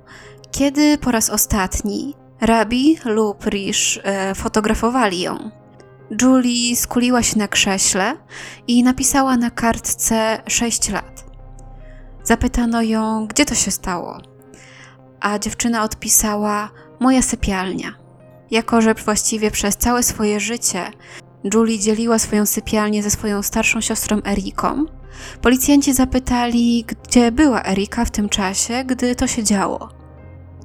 kiedy 0.51 0.97
po 0.97 1.11
raz 1.11 1.29
ostatni 1.29 2.15
Rabi 2.41 2.97
lub 3.05 3.45
Rish 3.45 3.99
e, 4.03 4.35
fotografowali 4.35 5.21
ją. 5.21 5.51
Julie 6.21 6.75
skuliła 6.75 7.23
się 7.23 7.37
na 7.37 7.47
krześle 7.47 8.13
i 8.67 8.83
napisała 8.83 9.37
na 9.37 9.51
kartce 9.51 10.41
6 10.47 10.89
lat. 10.89 11.25
Zapytano 12.23 12.81
ją, 12.81 13.27
gdzie 13.27 13.45
to 13.45 13.55
się 13.55 13.71
stało, 13.71 14.17
a 15.19 15.39
dziewczyna 15.39 15.83
odpisała: 15.83 16.69
Moja 16.99 17.21
sypialnia. 17.21 17.93
Jako, 18.51 18.81
że 18.81 18.93
właściwie 18.93 19.51
przez 19.51 19.77
całe 19.77 20.03
swoje 20.03 20.39
życie 20.39 20.91
Julie 21.53 21.79
dzieliła 21.79 22.19
swoją 22.19 22.45
sypialnię 22.45 23.03
ze 23.03 23.11
swoją 23.11 23.43
starszą 23.43 23.81
siostrą 23.81 24.21
Eriką, 24.25 24.85
policjanci 25.41 25.93
zapytali, 25.93 26.85
gdzie 26.87 27.31
była 27.31 27.65
Erika 27.65 28.05
w 28.05 28.11
tym 28.11 28.29
czasie, 28.29 28.83
gdy 28.85 29.15
to 29.15 29.27
się 29.27 29.43
działo. 29.43 29.89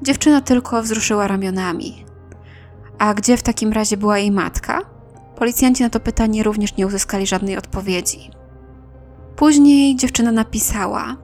Dziewczyna 0.03 0.41
tylko 0.41 0.83
wzruszyła 0.83 1.29
ramionami. 1.29 2.05
A 2.99 3.15
gdzie 3.15 3.37
w 3.37 3.43
takim 3.43 3.73
razie 3.73 3.97
była 3.97 4.19
jej 4.19 4.31
matka? 4.31 4.92
Policjanci 5.37 5.83
na 5.83 5.91
to 5.91 6.01
pytanie 6.01 6.43
również 6.43 6.77
nie 6.77 6.87
uzyskali 6.87 7.27
żadnej 7.27 7.57
odpowiedzi. 7.57 8.31
Później 9.37 9.97
dziewczyna 9.97 10.33
napisała, 10.33 11.17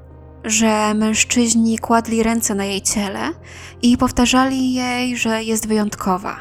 że 0.45 0.95
mężczyźni 0.95 1.79
kładli 1.79 2.23
ręce 2.23 2.55
na 2.55 2.65
jej 2.65 2.83
ciele 2.83 3.21
i 3.83 3.99
powtarzali 3.99 4.75
jej, 4.75 5.17
że 5.17 5.43
jest 5.45 5.69
wyjątkowa. 5.69 6.37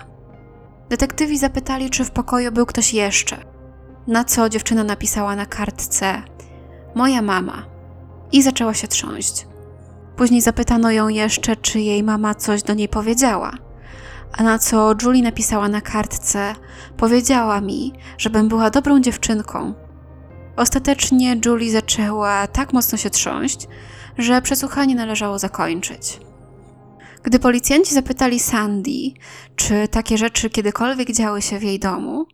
Detektywi 0.89 1.38
zapytali, 1.38 1.89
czy 1.89 2.05
w 2.05 2.12
pokoju 2.12 2.51
był 2.51 2.65
ktoś 2.65 2.93
jeszcze, 2.93 3.38
na 4.07 4.24
co 4.24 4.50
dziewczyna 4.50 4.83
napisała 4.83 5.36
na 5.36 5.45
kartce: 5.45 6.21
Moja 6.95 7.21
mama. 7.21 7.65
I 8.31 8.43
zaczęła 8.43 8.74
się 8.74 8.88
trząść. 8.88 9.47
Później 10.15 10.41
zapytano 10.41 10.91
ją 10.91 11.07
jeszcze, 11.07 11.55
czy 11.55 11.79
jej 11.79 12.03
mama 12.03 12.36
coś 12.36 12.63
do 12.63 12.74
niej 12.74 12.89
powiedziała. 12.89 13.51
A 14.31 14.43
na 14.43 14.60
co 14.60 14.93
Julie 15.03 15.24
napisała 15.24 15.67
na 15.69 15.81
kartce: 15.81 16.55
Powiedziała 16.98 17.62
mi, 17.62 17.93
żebym 18.17 18.48
była 18.48 18.69
dobrą 18.69 19.00
dziewczynką. 19.00 19.74
Ostatecznie 20.55 21.39
Julie 21.46 21.72
zaczęła 21.72 22.48
tak 22.48 22.74
mocno 22.74 22.98
się 22.98 23.10
trząść, 23.10 23.67
że 24.17 24.41
przesłuchanie 24.41 24.96
należało 24.96 25.39
zakończyć. 25.39 26.19
Gdy 27.23 27.39
policjanci 27.39 27.93
zapytali 27.93 28.39
Sandy, 28.39 29.12
czy 29.56 29.88
takie 29.88 30.17
rzeczy 30.17 30.49
kiedykolwiek 30.49 31.12
działy 31.12 31.41
się 31.41 31.60
w 31.60 31.63
jej 31.63 31.80
domu, 31.80 32.25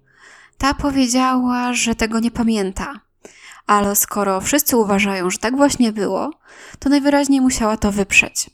ta 0.57 0.73
powiedziała, 0.73 1.73
że 1.73 1.95
tego 1.95 2.19
nie 2.19 2.31
pamięta 2.31 2.99
ale 3.67 3.95
skoro 3.95 4.41
wszyscy 4.41 4.77
uważają, 4.77 5.29
że 5.29 5.37
tak 5.37 5.55
właśnie 5.55 5.91
było, 5.91 6.31
to 6.79 6.89
najwyraźniej 6.89 7.41
musiała 7.41 7.77
to 7.77 7.91
wyprzeć. 7.91 8.49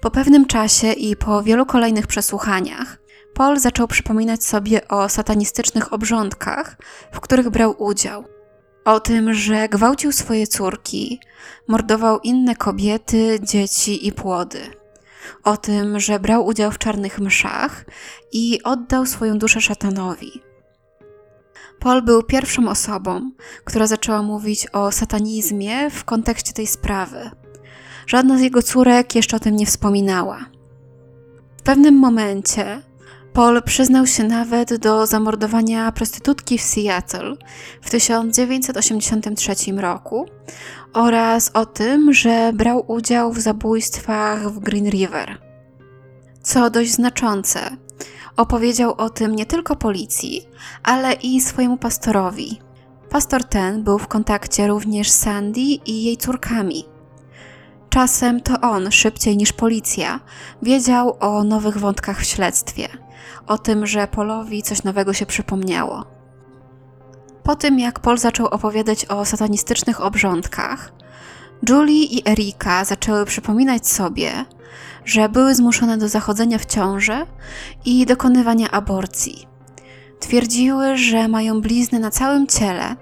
Po 0.00 0.10
pewnym 0.10 0.46
czasie 0.46 0.92
i 0.92 1.16
po 1.16 1.42
wielu 1.42 1.66
kolejnych 1.66 2.06
przesłuchaniach, 2.06 2.98
Paul 3.34 3.58
zaczął 3.58 3.88
przypominać 3.88 4.44
sobie 4.44 4.88
o 4.88 5.08
satanistycznych 5.08 5.92
obrządkach, 5.92 6.76
w 7.12 7.20
których 7.20 7.50
brał 7.50 7.82
udział. 7.82 8.24
O 8.84 9.00
tym, 9.00 9.34
że 9.34 9.68
gwałcił 9.68 10.12
swoje 10.12 10.46
córki, 10.46 11.20
mordował 11.68 12.20
inne 12.20 12.56
kobiety, 12.56 13.38
dzieci 13.42 14.06
i 14.06 14.12
płody. 14.12 14.60
O 15.44 15.56
tym, 15.56 16.00
że 16.00 16.20
brał 16.20 16.46
udział 16.46 16.70
w 16.72 16.78
czarnych 16.78 17.18
mszach 17.18 17.84
i 18.32 18.62
oddał 18.62 19.06
swoją 19.06 19.38
duszę 19.38 19.60
szatanowi. 19.60 20.42
Paul 21.80 22.02
był 22.02 22.22
pierwszą 22.22 22.68
osobą, 22.68 23.30
która 23.64 23.86
zaczęła 23.86 24.22
mówić 24.22 24.66
o 24.72 24.92
satanizmie 24.92 25.90
w 25.90 26.04
kontekście 26.04 26.52
tej 26.52 26.66
sprawy. 26.66 27.30
Żadna 28.10 28.38
z 28.38 28.40
jego 28.40 28.62
córek 28.62 29.14
jeszcze 29.14 29.36
o 29.36 29.40
tym 29.40 29.56
nie 29.56 29.66
wspominała. 29.66 30.38
W 31.58 31.62
pewnym 31.62 31.94
momencie 31.94 32.82
Paul 33.32 33.62
przyznał 33.62 34.06
się 34.06 34.24
nawet 34.24 34.76
do 34.76 35.06
zamordowania 35.06 35.92
prostytutki 35.92 36.58
w 36.58 36.62
Seattle 36.62 37.36
w 37.82 37.90
1983 37.90 39.72
roku 39.76 40.26
oraz 40.92 41.50
o 41.54 41.66
tym, 41.66 42.12
że 42.12 42.52
brał 42.54 42.84
udział 42.92 43.32
w 43.32 43.40
zabójstwach 43.40 44.50
w 44.52 44.58
Green 44.58 44.90
River. 44.90 45.38
Co 46.42 46.70
dość 46.70 46.92
znaczące, 46.92 47.76
Opowiedział 48.36 48.94
o 48.94 49.10
tym 49.10 49.36
nie 49.36 49.46
tylko 49.46 49.76
policji, 49.76 50.48
ale 50.82 51.12
i 51.12 51.40
swojemu 51.40 51.76
pastorowi. 51.76 52.60
Pastor 53.10 53.44
ten 53.44 53.84
był 53.84 53.98
w 53.98 54.08
kontakcie 54.08 54.66
również 54.66 55.10
z 55.10 55.18
Sandy 55.18 55.60
i 55.60 56.04
jej 56.04 56.16
córkami. 56.16 56.89
Czasem 57.90 58.40
to 58.40 58.60
on, 58.60 58.90
szybciej 58.90 59.36
niż 59.36 59.52
policja, 59.52 60.20
wiedział 60.62 61.16
o 61.20 61.44
nowych 61.44 61.78
wątkach 61.78 62.20
w 62.20 62.24
śledztwie, 62.24 62.88
o 63.46 63.58
tym, 63.58 63.86
że 63.86 64.06
Polowi 64.08 64.62
coś 64.62 64.82
nowego 64.82 65.12
się 65.12 65.26
przypomniało. 65.26 66.04
Po 67.42 67.56
tym, 67.56 67.78
jak 67.78 68.00
Paul 68.00 68.18
zaczął 68.18 68.46
opowiadać 68.46 69.04
o 69.04 69.24
satanistycznych 69.24 70.00
obrządkach, 70.00 70.92
Julie 71.68 72.04
i 72.04 72.28
Erika 72.28 72.84
zaczęły 72.84 73.24
przypominać 73.24 73.88
sobie, 73.88 74.44
że 75.04 75.28
były 75.28 75.54
zmuszone 75.54 75.98
do 75.98 76.08
zachodzenia 76.08 76.58
w 76.58 76.66
ciążę 76.66 77.26
i 77.84 78.06
dokonywania 78.06 78.70
aborcji. 78.70 79.46
Twierdziły, 80.20 80.96
że 80.96 81.28
mają 81.28 81.60
blizny 81.60 81.98
na 81.98 82.10
całym 82.10 82.46
ciele 82.46 82.96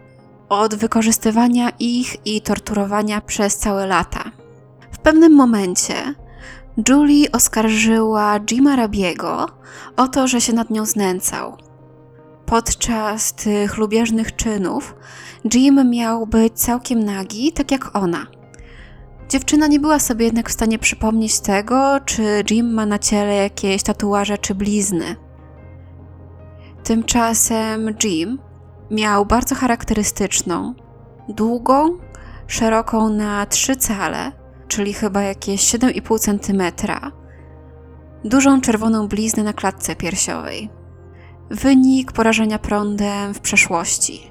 od 0.48 0.74
wykorzystywania 0.74 1.70
ich 1.78 2.26
i 2.26 2.40
torturowania 2.40 3.20
przez 3.20 3.56
całe 3.56 3.86
lata. 3.86 4.37
W 4.92 4.98
pewnym 4.98 5.34
momencie 5.34 5.94
Julie 6.88 7.32
oskarżyła 7.32 8.40
Jima 8.40 8.76
Rabiego 8.76 9.46
o 9.96 10.08
to, 10.08 10.28
że 10.28 10.40
się 10.40 10.52
nad 10.52 10.70
nią 10.70 10.86
znęcał. 10.86 11.56
Podczas 12.46 13.32
tych 13.32 13.76
lubieżnych 13.76 14.36
czynów 14.36 14.94
Jim 15.54 15.90
miał 15.90 16.26
być 16.26 16.52
całkiem 16.52 17.04
nagi, 17.04 17.52
tak 17.52 17.70
jak 17.70 17.96
ona– 17.96 18.26
Dziewczyna 19.28 19.66
nie 19.66 19.80
była 19.80 19.98
sobie 19.98 20.24
jednak 20.24 20.48
w 20.48 20.52
stanie 20.52 20.78
przypomnieć 20.78 21.40
tego, 21.40 22.00
czy 22.04 22.44
Jim 22.50 22.74
ma 22.74 22.86
na 22.86 22.98
ciele 22.98 23.34
jakieś 23.34 23.82
tatuaże 23.82 24.38
czy 24.38 24.54
blizny. 24.54 25.16
Tymczasem 26.84 27.94
Jim 28.04 28.38
miał 28.90 29.26
bardzo 29.26 29.54
charakterystyczną, 29.54 30.74
długą, 31.28 31.98
szeroką 32.46 33.08
na 33.08 33.46
trzy 33.46 33.76
cale, 33.76 34.32
czyli 34.68 34.92
chyba 34.92 35.22
jakieś 35.22 35.60
7,5 35.74 36.18
cm, 36.18 36.62
dużą 38.24 38.60
czerwoną 38.60 39.08
bliznę 39.08 39.42
na 39.42 39.52
klatce 39.52 39.96
piersiowej. 39.96 40.70
Wynik 41.50 42.12
porażenia 42.12 42.58
prądem 42.58 43.34
w 43.34 43.40
przeszłości. 43.40 44.30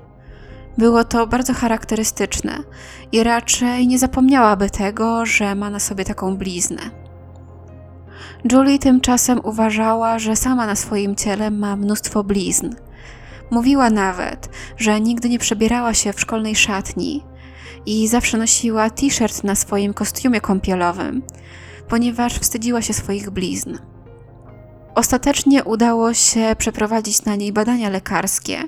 Było 0.77 1.03
to 1.03 1.27
bardzo 1.27 1.53
charakterystyczne 1.53 2.63
i 3.11 3.23
raczej 3.23 3.87
nie 3.87 3.99
zapomniałaby 3.99 4.69
tego, 4.69 5.25
że 5.25 5.55
ma 5.55 5.69
na 5.69 5.79
sobie 5.79 6.05
taką 6.05 6.37
bliznę. 6.37 6.81
Julie 8.51 8.79
tymczasem 8.79 9.39
uważała, 9.43 10.19
że 10.19 10.35
sama 10.35 10.65
na 10.65 10.75
swoim 10.75 11.15
ciele 11.15 11.51
ma 11.51 11.75
mnóstwo 11.75 12.23
blizn. 12.23 12.75
Mówiła 13.51 13.89
nawet, 13.89 14.49
że 14.77 15.01
nigdy 15.01 15.29
nie 15.29 15.39
przebierała 15.39 15.93
się 15.93 16.13
w 16.13 16.21
szkolnej 16.21 16.55
szatni 16.55 17.23
i 17.87 18.07
zawsze 18.07 18.37
nosiła 18.37 18.89
t-shirt 18.89 19.43
na 19.43 19.55
swoim 19.55 19.93
kostiumie 19.93 20.41
kąpielowym, 20.41 21.23
ponieważ 21.89 22.39
wstydziła 22.39 22.81
się 22.81 22.93
swoich 22.93 23.29
blizn. 23.29 23.77
Ostatecznie 24.95 25.63
udało 25.63 26.13
się 26.13 26.55
przeprowadzić 26.57 27.25
na 27.25 27.35
niej 27.35 27.53
badania 27.53 27.89
lekarskie, 27.89 28.63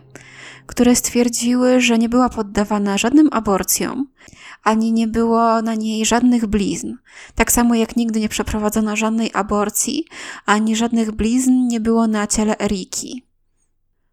które 0.66 0.96
stwierdziły, 0.96 1.82
że 1.82 1.98
nie 1.98 2.10
była 2.10 2.30
poddawana 2.30 2.98
żadnym 2.98 3.30
aborcjom, 3.32 4.08
ani 4.64 4.92
nie 4.94 5.08
było 5.08 5.62
na 5.62 5.76
niej 5.76 6.06
żadnych 6.06 6.46
blizn. 6.46 6.94
Tak 7.36 7.52
samo 7.52 7.76
jak 7.76 7.96
nigdy 7.96 8.20
nie 8.20 8.30
przeprowadzono 8.30 8.96
żadnej 8.96 9.32
aborcji, 9.34 10.06
ani 10.46 10.76
żadnych 10.76 11.12
blizn 11.12 11.68
nie 11.68 11.80
było 11.80 12.08
na 12.08 12.28
ciele 12.28 12.58
Eriki. 12.60 13.29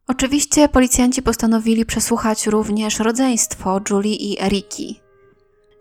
Oczywiście 0.09 0.69
policjanci 0.69 1.23
postanowili 1.23 1.87
przesłuchać 1.87 2.47
również 2.47 2.99
rodzeństwo 2.99 3.81
Julie 3.91 4.15
i 4.15 4.43
Eriki. 4.43 5.01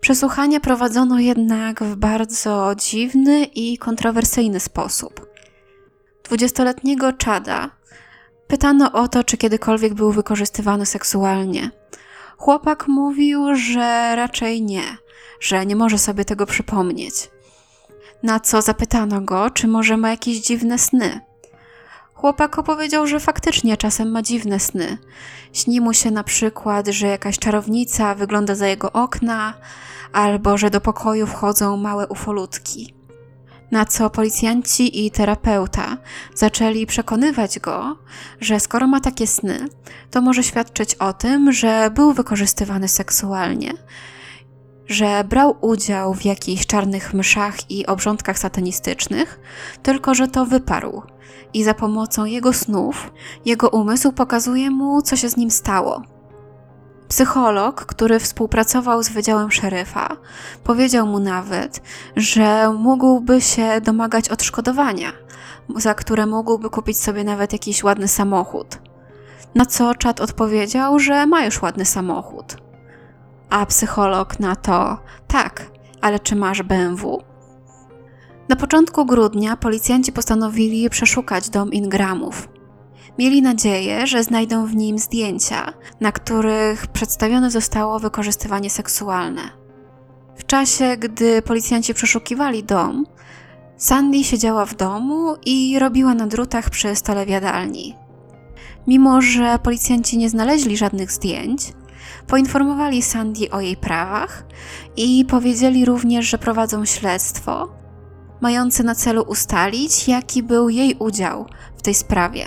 Przesłuchania 0.00 0.60
prowadzono 0.60 1.18
jednak 1.18 1.84
w 1.84 1.96
bardzo 1.96 2.72
dziwny 2.76 3.44
i 3.44 3.78
kontrowersyjny 3.78 4.60
sposób. 4.60 5.26
Dwudziestoletniego 6.24 7.12
Chada 7.24 7.70
pytano 8.46 8.92
o 8.92 9.08
to, 9.08 9.24
czy 9.24 9.36
kiedykolwiek 9.36 9.94
był 9.94 10.12
wykorzystywany 10.12 10.86
seksualnie. 10.86 11.70
Chłopak 12.36 12.88
mówił, 12.88 13.56
że 13.56 14.16
raczej 14.16 14.62
nie, 14.62 14.96
że 15.40 15.66
nie 15.66 15.76
może 15.76 15.98
sobie 15.98 16.24
tego 16.24 16.46
przypomnieć. 16.46 17.30
Na 18.22 18.40
co 18.40 18.62
zapytano 18.62 19.20
go, 19.20 19.50
czy 19.50 19.68
może 19.68 19.96
ma 19.96 20.10
jakieś 20.10 20.36
dziwne 20.38 20.78
sny. 20.78 21.25
Chłopak 22.16 22.58
opowiedział, 22.58 23.06
że 23.06 23.20
faktycznie 23.20 23.76
czasem 23.76 24.10
ma 24.10 24.22
dziwne 24.22 24.60
sny. 24.60 24.98
Śni 25.52 25.80
mu 25.80 25.94
się 25.94 26.10
na 26.10 26.24
przykład, 26.24 26.88
że 26.88 27.06
jakaś 27.06 27.38
czarownica 27.38 28.14
wygląda 28.14 28.54
za 28.54 28.66
jego 28.66 28.92
okna, 28.92 29.54
albo 30.12 30.58
że 30.58 30.70
do 30.70 30.80
pokoju 30.80 31.26
wchodzą 31.26 31.76
małe 31.76 32.08
ufolutki. 32.08 32.94
Na 33.70 33.84
co 33.84 34.10
policjanci 34.10 35.06
i 35.06 35.10
terapeuta 35.10 35.96
zaczęli 36.34 36.86
przekonywać 36.86 37.58
go, 37.58 37.96
że 38.40 38.60
skoro 38.60 38.86
ma 38.86 39.00
takie 39.00 39.26
sny, 39.26 39.68
to 40.10 40.20
może 40.20 40.42
świadczyć 40.42 40.94
o 40.94 41.12
tym, 41.12 41.52
że 41.52 41.90
był 41.94 42.12
wykorzystywany 42.12 42.88
seksualnie, 42.88 43.72
że 44.86 45.24
brał 45.24 45.56
udział 45.60 46.14
w 46.14 46.24
jakichś 46.24 46.66
czarnych 46.66 47.14
myszach 47.14 47.70
i 47.70 47.86
obrządkach 47.86 48.38
satanistycznych, 48.38 49.40
tylko 49.82 50.14
że 50.14 50.28
to 50.28 50.46
wyparł 50.46 51.02
i 51.54 51.64
za 51.64 51.74
pomocą 51.74 52.24
jego 52.24 52.52
snów 52.52 53.12
jego 53.44 53.68
umysł 53.68 54.12
pokazuje 54.12 54.70
mu, 54.70 55.02
co 55.02 55.16
się 55.16 55.28
z 55.28 55.36
nim 55.36 55.50
stało. 55.50 56.02
Psycholog, 57.08 57.86
który 57.86 58.18
współpracował 58.18 59.02
z 59.02 59.08
Wydziałem 59.08 59.50
Szeryfa, 59.50 60.16
powiedział 60.64 61.06
mu 61.06 61.18
nawet, 61.18 61.82
że 62.16 62.72
mógłby 62.72 63.40
się 63.40 63.80
domagać 63.80 64.28
odszkodowania, 64.28 65.12
za 65.76 65.94
które 65.94 66.26
mógłby 66.26 66.70
kupić 66.70 67.00
sobie 67.00 67.24
nawet 67.24 67.52
jakiś 67.52 67.84
ładny 67.84 68.08
samochód. 68.08 68.78
Na 69.54 69.66
co 69.66 69.94
czat 69.94 70.20
odpowiedział, 70.20 70.98
że 70.98 71.26
ma 71.26 71.44
już 71.44 71.62
ładny 71.62 71.84
samochód. 71.84 72.56
A 73.50 73.66
psycholog 73.66 74.40
na 74.40 74.56
to: 74.56 74.98
Tak, 75.26 75.66
ale 76.00 76.18
czy 76.18 76.36
masz 76.36 76.62
BMW? 76.62 77.22
Na 78.48 78.56
początku 78.56 79.06
grudnia 79.06 79.56
policjanci 79.56 80.12
postanowili 80.12 80.90
przeszukać 80.90 81.50
dom 81.50 81.72
Ingramów. 81.72 82.48
Mieli 83.18 83.42
nadzieję, 83.42 84.06
że 84.06 84.24
znajdą 84.24 84.66
w 84.66 84.76
nim 84.76 84.98
zdjęcia, 84.98 85.72
na 86.00 86.12
których 86.12 86.86
przedstawione 86.86 87.50
zostało 87.50 87.98
wykorzystywanie 87.98 88.70
seksualne. 88.70 89.42
W 90.36 90.46
czasie, 90.46 90.96
gdy 90.96 91.42
policjanci 91.42 91.94
przeszukiwali 91.94 92.64
dom, 92.64 93.06
Sandy 93.76 94.24
siedziała 94.24 94.66
w 94.66 94.76
domu 94.76 95.34
i 95.46 95.78
robiła 95.78 96.14
na 96.14 96.26
drutach 96.26 96.70
przy 96.70 96.96
stole 96.96 97.26
w 97.26 97.28
jadalni. 97.28 97.96
Mimo, 98.86 99.22
że 99.22 99.58
policjanci 99.62 100.18
nie 100.18 100.30
znaleźli 100.30 100.76
żadnych 100.76 101.12
zdjęć, 101.12 101.72
poinformowali 102.26 103.02
Sandy 103.02 103.50
o 103.50 103.60
jej 103.60 103.76
prawach 103.76 104.44
i 104.96 105.24
powiedzieli 105.24 105.84
również, 105.84 106.26
że 106.26 106.38
prowadzą 106.38 106.84
śledztwo 106.84 107.68
mające 108.40 108.82
na 108.82 108.94
celu 108.94 109.22
ustalić, 109.22 110.08
jaki 110.08 110.42
był 110.42 110.68
jej 110.68 110.94
udział 110.98 111.46
w 111.76 111.82
tej 111.82 111.94
sprawie. 111.94 112.44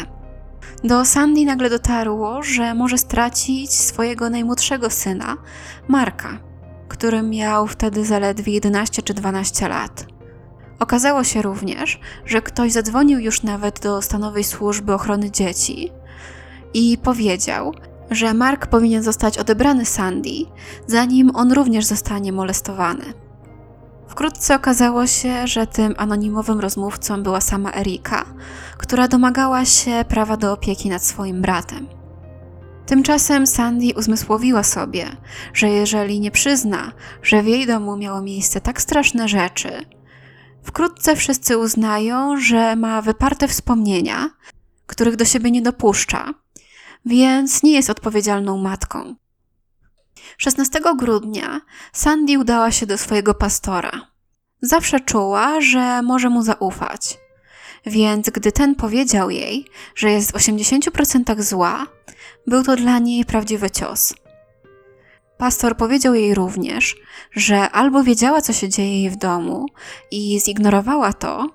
Do 0.84 1.06
Sandy 1.06 1.46
nagle 1.46 1.70
dotarło, 1.70 2.44
że 2.44 2.74
może 2.74 2.98
stracić 2.98 3.74
swojego 3.74 4.30
najmłodszego 4.30 4.90
syna, 4.90 5.38
Marka, 5.88 6.40
który 6.88 7.22
miał 7.24 7.68
wtedy 7.68 8.06
zaledwie 8.06 8.54
11 8.54 9.02
czy 9.02 9.14
12 9.14 9.68
lat. 9.68 10.06
Okazało 10.80 11.24
się 11.24 11.42
również, 11.42 12.00
że 12.26 12.42
ktoś 12.42 12.72
zadzwonił 12.72 13.20
już 13.20 13.44
nawet 13.44 13.80
do 13.80 14.02
stanowej 14.02 14.44
służby 14.44 14.94
ochrony 14.94 15.32
dzieci 15.32 15.92
i 16.74 16.98
powiedział, 17.04 17.74
że 18.12 18.34
Mark 18.34 18.68
powinien 18.68 19.04
zostać 19.04 19.38
odebrany 19.38 19.86
Sandy, 19.86 20.30
zanim 20.88 21.36
on 21.36 21.52
również 21.52 21.86
zostanie 21.86 22.32
molestowany. 22.32 23.29
Wkrótce 24.10 24.56
okazało 24.56 25.08
się, 25.08 25.48
że 25.48 25.68
tym 25.68 25.96
anonimowym 25.98 26.60
rozmówcą 26.60 27.24
była 27.24 27.42
sama 27.42 27.74
Erika, 27.74 28.26
która 28.78 29.08
domagała 29.08 29.66
się 29.66 30.06
prawa 30.08 30.38
do 30.38 30.54
opieki 30.54 30.90
nad 30.90 31.04
swoim 31.04 31.42
bratem. 31.42 31.88
Tymczasem 32.86 33.48
Sandy 33.48 33.88
uzmysłowiła 33.98 34.64
sobie, 34.64 35.06
że 35.54 35.70
jeżeli 35.70 36.20
nie 36.20 36.32
przyzna, 36.32 36.92
że 37.24 37.44
w 37.44 37.48
jej 37.48 37.68
domu 37.68 37.98
miało 37.98 38.22
miejsce 38.22 38.62
tak 38.62 38.82
straszne 38.82 39.28
rzeczy, 39.28 39.86
wkrótce 40.64 41.16
wszyscy 41.16 41.58
uznają, 41.58 42.38
że 42.42 42.76
ma 42.76 43.02
wyparte 43.02 43.48
wspomnienia, 43.48 44.30
których 44.88 45.16
do 45.16 45.26
siebie 45.26 45.52
nie 45.52 45.62
dopuszcza, 45.62 46.34
więc 47.06 47.64
nie 47.64 47.72
jest 47.72 47.90
odpowiedzialną 47.90 48.58
matką. 48.58 49.16
16 50.38 50.80
grudnia 50.98 51.62
Sandy 51.94 52.40
udała 52.40 52.72
się 52.72 52.86
do 52.86 52.98
swojego 52.98 53.34
pastora. 53.34 53.92
Zawsze 54.62 55.00
czuła, 55.00 55.62
że 55.62 56.02
może 56.02 56.30
mu 56.30 56.44
zaufać. 56.44 57.18
Więc 57.86 58.30
gdy 58.30 58.52
ten 58.52 58.76
powiedział 58.76 59.30
jej, 59.30 59.66
że 59.96 60.12
jest 60.12 60.32
w 60.32 60.36
80% 60.36 61.42
zła, 61.42 61.86
był 62.48 62.64
to 62.64 62.76
dla 62.76 63.00
niej 63.00 63.26
prawdziwy 63.26 63.72
cios. 63.72 64.14
Pastor 65.38 65.78
powiedział 65.78 66.14
jej 66.14 66.36
również, 66.36 66.96
że 67.32 67.70
albo 67.70 68.04
wiedziała, 68.04 68.42
co 68.42 68.54
się 68.54 68.70
dzieje 68.70 69.02
jej 69.02 69.10
w 69.10 69.16
domu 69.16 69.66
i 70.12 70.40
zignorowała 70.40 71.14
to, 71.14 71.50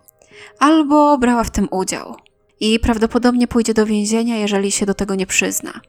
albo 0.59 1.18
brała 1.18 1.44
w 1.44 1.50
tym 1.50 1.68
udział 1.70 2.16
i 2.61 2.81
prawdopodobnie 2.81 3.48
pójdzie 3.48 3.74
do 3.74 3.87
więzienia, 3.87 4.37
jeżeli 4.37 4.72
się 4.72 4.87
do 4.87 4.94
tego 4.94 5.14
nie 5.14 5.27
przyzna. 5.27 5.81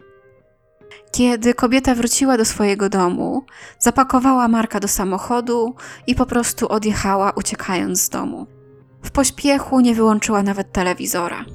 Kiedy 1.16 1.54
kobieta 1.54 1.96
wróciła 1.96 2.38
do 2.38 2.46
swojego 2.46 2.90
domu, 2.90 3.46
zapakowała 3.80 4.48
Marka 4.48 4.80
do 4.80 4.88
samochodu 4.88 5.76
i 6.08 6.16
po 6.16 6.26
prostu 6.26 6.68
odjechała, 6.68 7.32
uciekając 7.32 8.02
z 8.02 8.10
domu. 8.10 8.48
W 9.04 9.12
pośpiechu 9.12 9.80
nie 9.80 9.96
wyłączyła 9.96 10.44
nawet 10.44 10.72
telewizora. 10.72 11.46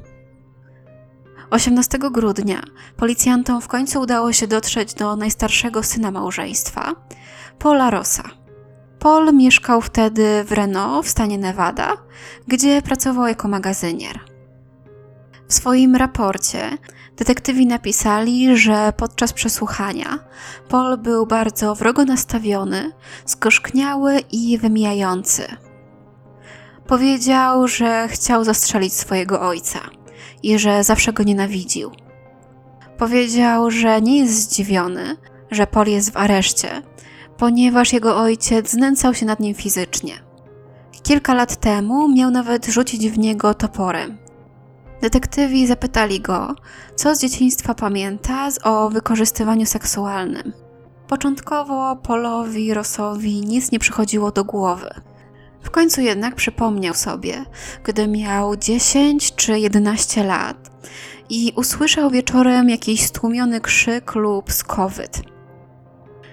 18 1.50 1.98
grudnia 1.98 2.62
policjantom 2.96 3.60
w 3.60 3.68
końcu 3.68 4.00
udało 4.00 4.32
się 4.32 4.46
dotrzeć 4.46 4.94
do 4.94 5.16
najstarszego 5.16 5.82
syna 5.82 6.10
małżeństwa, 6.10 6.92
Paula 7.58 7.90
Rossa. 7.90 8.24
Paul 8.98 9.34
mieszkał 9.34 9.80
wtedy 9.80 10.44
w 10.44 10.52
Reno 10.52 11.02
w 11.02 11.08
stanie 11.08 11.38
Nevada, 11.38 11.92
gdzie 12.48 12.82
pracował 12.82 13.26
jako 13.26 13.48
magazynier. 13.48 14.20
W 15.48 15.54
swoim 15.54 15.96
raporcie 15.96 16.78
detektywi 17.16 17.66
napisali, 17.66 18.56
że 18.56 18.92
podczas 18.96 19.32
przesłuchania 19.32 20.18
Paul 20.68 20.98
był 20.98 21.26
bardzo 21.26 21.74
wrogo 21.74 22.04
nastawiony, 22.04 22.92
skoszkniały 23.24 24.20
i 24.32 24.58
wymijający. 24.58 25.44
Powiedział, 26.86 27.68
że 27.68 28.08
chciał 28.08 28.44
zastrzelić 28.44 28.92
swojego 28.92 29.40
ojca 29.40 29.80
i 30.42 30.58
że 30.58 30.84
zawsze 30.84 31.12
go 31.12 31.22
nienawidził. 31.22 31.90
Powiedział, 32.98 33.70
że 33.70 34.00
nie 34.00 34.18
jest 34.18 34.34
zdziwiony, 34.34 35.16
że 35.50 35.66
Paul 35.66 35.86
jest 35.86 36.12
w 36.12 36.16
areszcie, 36.16 36.82
ponieważ 37.36 37.92
jego 37.92 38.16
ojciec 38.16 38.70
znęcał 38.70 39.14
się 39.14 39.26
nad 39.26 39.40
nim 39.40 39.54
fizycznie. 39.54 40.14
Kilka 41.02 41.34
lat 41.34 41.56
temu 41.56 42.08
miał 42.08 42.30
nawet 42.30 42.66
rzucić 42.66 43.10
w 43.10 43.18
niego 43.18 43.54
toporem. 43.54 44.18
Detektywi 45.00 45.66
zapytali 45.66 46.20
go, 46.20 46.54
co 46.96 47.14
z 47.14 47.20
dzieciństwa 47.20 47.74
pamięta 47.74 48.48
o 48.64 48.90
wykorzystywaniu 48.90 49.66
seksualnym. 49.66 50.52
Początkowo 51.08 51.96
Polowi 51.96 52.74
Rossowi 52.74 53.40
nic 53.40 53.72
nie 53.72 53.78
przychodziło 53.78 54.30
do 54.30 54.44
głowy. 54.44 54.90
W 55.62 55.70
końcu 55.70 56.00
jednak 56.00 56.34
przypomniał 56.34 56.94
sobie, 56.94 57.44
gdy 57.84 58.08
miał 58.08 58.56
10 58.56 59.34
czy 59.34 59.58
11 59.58 60.24
lat 60.24 60.70
i 61.30 61.52
usłyszał 61.56 62.10
wieczorem 62.10 62.68
jakiś 62.68 63.06
stłumiony 63.06 63.60
krzyk 63.60 64.14
lub 64.14 64.52
skowyt. 64.52 65.22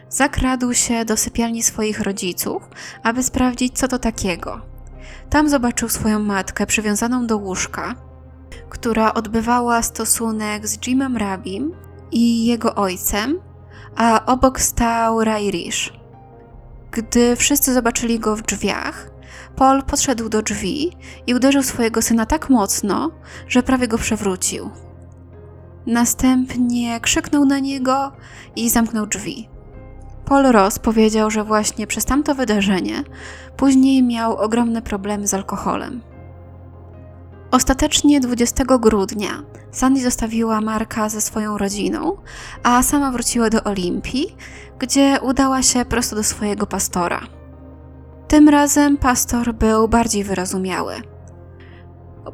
Zakradł 0.10 0.74
się 0.74 1.06
do 1.06 1.18
sypialni 1.18 1.64
swoich 1.64 2.00
rodziców, 2.00 2.64
aby 3.04 3.24
sprawdzić, 3.24 3.78
co 3.78 3.88
to 3.88 4.00
takiego. 4.00 4.62
Tam 5.30 5.50
zobaczył 5.50 5.90
swoją 5.90 6.20
matkę 6.20 6.66
przywiązaną 6.66 7.28
do 7.28 7.38
łóżka 7.38 8.07
która 8.70 9.14
odbywała 9.14 9.82
stosunek 9.82 10.68
z 10.68 10.88
Jimem 10.88 11.18
Rabim 11.18 11.72
i 12.12 12.46
jego 12.46 12.76
ojcem, 12.76 13.40
a 13.96 14.26
obok 14.26 14.62
stał 14.62 15.24
Rairish. 15.24 15.94
Gdy 16.92 17.36
wszyscy 17.36 17.74
zobaczyli 17.74 18.20
go 18.20 18.36
w 18.36 18.42
drzwiach, 18.42 19.18
Paul 19.56 19.84
podszedł 19.84 20.30
do 20.30 20.42
drzwi 20.42 20.92
i 21.28 21.36
uderzył 21.36 21.64
swojego 21.64 22.02
syna 22.02 22.26
tak 22.26 22.50
mocno, 22.50 23.12
że 23.48 23.64
prawie 23.64 23.88
go 23.88 23.98
przewrócił. 23.98 24.70
Następnie 25.86 27.00
krzyknął 27.00 27.46
na 27.46 27.60
niego 27.60 28.12
i 28.56 28.70
zamknął 28.70 29.06
drzwi. 29.06 29.50
Paul 30.26 30.44
Ross 30.44 30.80
powiedział, 30.80 31.32
że 31.32 31.44
właśnie 31.44 31.88
przez 31.88 32.06
tamto 32.06 32.36
wydarzenie 32.36 33.04
później 33.58 34.04
miał 34.04 34.38
ogromne 34.38 34.82
problemy 34.82 35.28
z 35.28 35.34
alkoholem. 35.34 36.02
Ostatecznie 37.52 38.20
20 38.20 38.64
grudnia 38.66 39.44
Sandy 39.72 40.02
zostawiła 40.02 40.62
Marka 40.62 41.10
ze 41.10 41.22
swoją 41.22 41.58
rodziną, 41.58 42.18
a 42.64 42.84
sama 42.84 43.12
wróciła 43.12 43.50
do 43.50 43.64
Olimpii, 43.64 44.36
gdzie 44.80 45.20
udała 45.22 45.64
się 45.64 45.86
prosto 45.86 46.16
do 46.16 46.24
swojego 46.24 46.68
pastora. 46.68 47.22
Tym 48.28 48.50
razem 48.50 48.98
pastor 48.98 49.54
był 49.54 49.88
bardziej 49.88 50.24
wyrozumiały. 50.24 50.94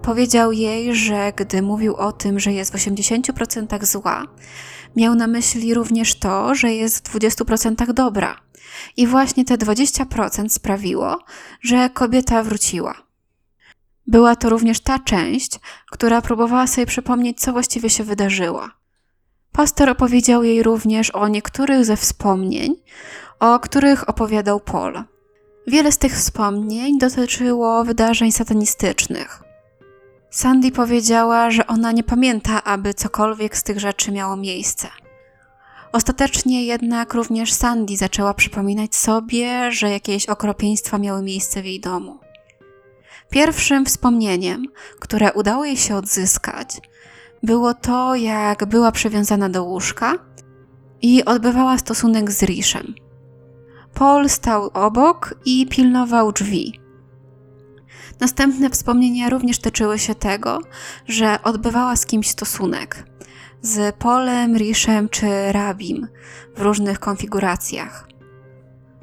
Powiedział 0.01 0.51
jej, 0.51 0.95
że 0.95 1.33
gdy 1.35 1.61
mówił 1.61 1.95
o 1.95 2.11
tym, 2.11 2.39
że 2.39 2.53
jest 2.53 2.71
w 2.71 2.75
80% 2.75 3.85
zła, 3.85 4.23
miał 4.95 5.15
na 5.15 5.27
myśli 5.27 5.73
również 5.73 6.19
to, 6.19 6.55
że 6.55 6.73
jest 6.73 7.09
w 7.09 7.19
20% 7.19 7.93
dobra. 7.93 8.35
I 8.97 9.07
właśnie 9.07 9.45
te 9.45 9.57
20% 9.57 10.49
sprawiło, 10.49 11.19
że 11.61 11.89
kobieta 11.89 12.43
wróciła. 12.43 13.12
Była 14.07 14.35
to 14.35 14.49
również 14.49 14.79
ta 14.79 14.99
część, 14.99 15.59
która 15.91 16.21
próbowała 16.21 16.67
sobie 16.67 16.85
przypomnieć, 16.85 17.39
co 17.39 17.51
właściwie 17.51 17.89
się 17.89 18.03
wydarzyło. 18.03 18.69
Pastor 19.51 19.89
opowiedział 19.89 20.43
jej 20.43 20.63
również 20.63 21.09
o 21.09 21.27
niektórych 21.27 21.85
ze 21.85 21.97
wspomnień, 21.97 22.75
o 23.39 23.59
których 23.59 24.09
opowiadał 24.09 24.59
Paul. 24.59 25.03
Wiele 25.67 25.91
z 25.91 25.97
tych 25.97 26.15
wspomnień 26.15 26.99
dotyczyło 26.99 27.83
wydarzeń 27.83 28.31
satanistycznych. 28.31 29.43
Sandy 30.29 30.71
powiedziała, 30.71 31.51
że 31.51 31.67
ona 31.67 31.91
nie 31.91 32.03
pamięta, 32.03 32.63
aby 32.63 32.93
cokolwiek 32.93 33.57
z 33.57 33.63
tych 33.63 33.79
rzeczy 33.79 34.11
miało 34.11 34.35
miejsce. 34.35 34.87
Ostatecznie 35.91 36.65
jednak 36.65 37.13
również 37.13 37.53
Sandy 37.53 37.97
zaczęła 37.97 38.33
przypominać 38.33 38.95
sobie, 38.95 39.71
że 39.71 39.89
jakieś 39.89 40.25
okropieństwa 40.25 40.97
miały 40.97 41.21
miejsce 41.21 41.61
w 41.61 41.65
jej 41.65 41.79
domu. 41.79 42.19
Pierwszym 43.29 43.85
wspomnieniem, 43.85 44.65
które 44.99 45.33
udało 45.33 45.65
jej 45.65 45.77
się 45.77 45.95
odzyskać, 45.95 46.81
było 47.43 47.73
to, 47.73 48.15
jak 48.15 48.65
była 48.65 48.91
przywiązana 48.91 49.49
do 49.49 49.63
łóżka 49.63 50.13
i 51.01 51.25
odbywała 51.25 51.77
stosunek 51.77 52.31
z 52.31 52.43
Rishem. 52.43 52.93
Paul 53.93 54.29
stał 54.29 54.69
obok 54.73 55.35
i 55.45 55.67
pilnował 55.67 56.31
drzwi. 56.31 56.79
Następne 58.19 58.69
wspomnienia 58.69 59.29
również 59.29 59.59
tyczyły 59.59 59.99
się 59.99 60.15
tego, 60.15 60.59
że 61.07 61.43
odbywała 61.43 61.95
z 61.95 62.05
kimś 62.05 62.29
stosunek 62.29 63.13
z 63.63 63.95
Polem, 63.95 64.57
Rishem 64.57 65.09
czy 65.09 65.51
Rabim 65.51 66.07
w 66.55 66.61
różnych 66.61 66.99
konfiguracjach. 66.99 68.07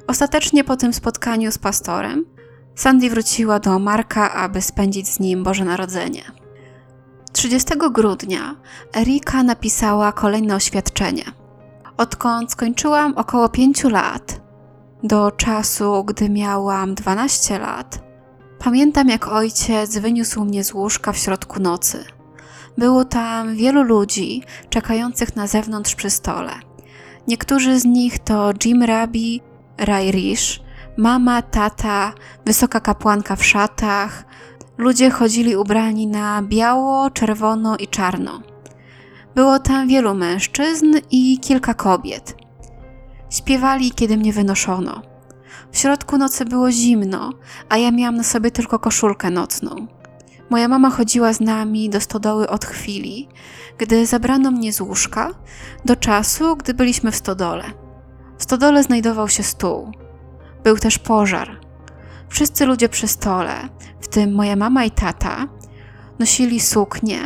Ostatecznie 0.07 0.63
po 0.63 0.77
tym 0.77 0.93
spotkaniu 0.93 1.51
z 1.51 1.57
pastorem, 1.57 2.25
Sandy 2.75 3.09
wróciła 3.09 3.59
do 3.59 3.79
Marka, 3.79 4.33
aby 4.33 4.61
spędzić 4.61 5.07
z 5.07 5.19
nim 5.19 5.43
Boże 5.43 5.65
Narodzenie. 5.65 6.23
30 7.33 7.69
grudnia 7.91 8.55
Erika 8.95 9.43
napisała 9.43 10.11
kolejne 10.11 10.55
oświadczenie. 10.55 11.23
Odkąd 11.97 12.51
skończyłam 12.51 13.13
około 13.17 13.49
5 13.49 13.83
lat, 13.83 14.41
do 15.03 15.31
czasu, 15.31 16.03
gdy 16.03 16.29
miałam 16.29 16.95
12 16.95 17.59
lat, 17.59 18.03
pamiętam 18.59 19.09
jak 19.09 19.27
ojciec 19.27 19.97
wyniósł 19.97 20.45
mnie 20.45 20.63
z 20.63 20.73
łóżka 20.73 21.11
w 21.11 21.17
środku 21.17 21.59
nocy. 21.59 22.05
Było 22.77 23.05
tam 23.05 23.55
wielu 23.55 23.83
ludzi 23.83 24.43
czekających 24.69 25.35
na 25.35 25.47
zewnątrz 25.47 25.95
przy 25.95 26.09
stole. 26.09 26.51
Niektórzy 27.27 27.79
z 27.79 27.85
nich 27.85 28.19
to 28.19 28.51
Jim 28.65 28.83
Rabi, 28.83 29.41
Ray 29.77 30.11
Rish, 30.11 30.61
mama, 31.01 31.41
tata, 31.41 32.13
wysoka 32.45 32.79
kapłanka 32.79 33.35
w 33.35 33.45
szatach. 33.45 34.25
Ludzie 34.77 35.09
chodzili 35.09 35.55
ubrani 35.55 36.07
na 36.07 36.41
biało, 36.41 37.09
czerwono 37.09 37.77
i 37.77 37.87
czarno. 37.87 38.41
Było 39.35 39.59
tam 39.59 39.87
wielu 39.87 40.15
mężczyzn 40.15 40.95
i 41.11 41.39
kilka 41.39 41.73
kobiet. 41.73 42.35
Śpiewali, 43.29 43.91
kiedy 43.91 44.17
mnie 44.17 44.33
wynoszono. 44.33 45.01
W 45.71 45.77
środku 45.77 46.17
nocy 46.17 46.45
było 46.45 46.71
zimno, 46.71 47.33
a 47.69 47.77
ja 47.77 47.91
miałam 47.91 48.15
na 48.15 48.23
sobie 48.23 48.51
tylko 48.51 48.79
koszulkę 48.79 49.29
nocną. 49.29 49.87
Moja 50.49 50.67
mama 50.67 50.89
chodziła 50.89 51.33
z 51.33 51.39
nami 51.41 51.89
do 51.89 52.01
stodoły 52.01 52.49
od 52.49 52.65
chwili, 52.65 53.27
gdy 53.77 54.05
zabrano 54.05 54.51
mnie 54.51 54.73
z 54.73 54.81
łóżka, 54.81 55.29
do 55.85 55.95
czasu, 55.95 56.55
gdy 56.55 56.73
byliśmy 56.73 57.11
w 57.11 57.15
stodole. 57.15 57.63
W 58.37 58.43
stodole 58.43 58.83
znajdował 58.83 59.29
się 59.29 59.43
stół. 59.43 59.91
Był 60.63 60.77
też 60.77 60.99
pożar. 60.99 61.59
Wszyscy 62.29 62.65
ludzie 62.65 62.89
przy 62.89 63.07
stole, 63.07 63.53
w 64.01 64.07
tym 64.07 64.33
moja 64.35 64.55
mama 64.55 64.85
i 64.85 64.91
tata, 64.91 65.47
nosili 66.19 66.59
suknie 66.59 67.17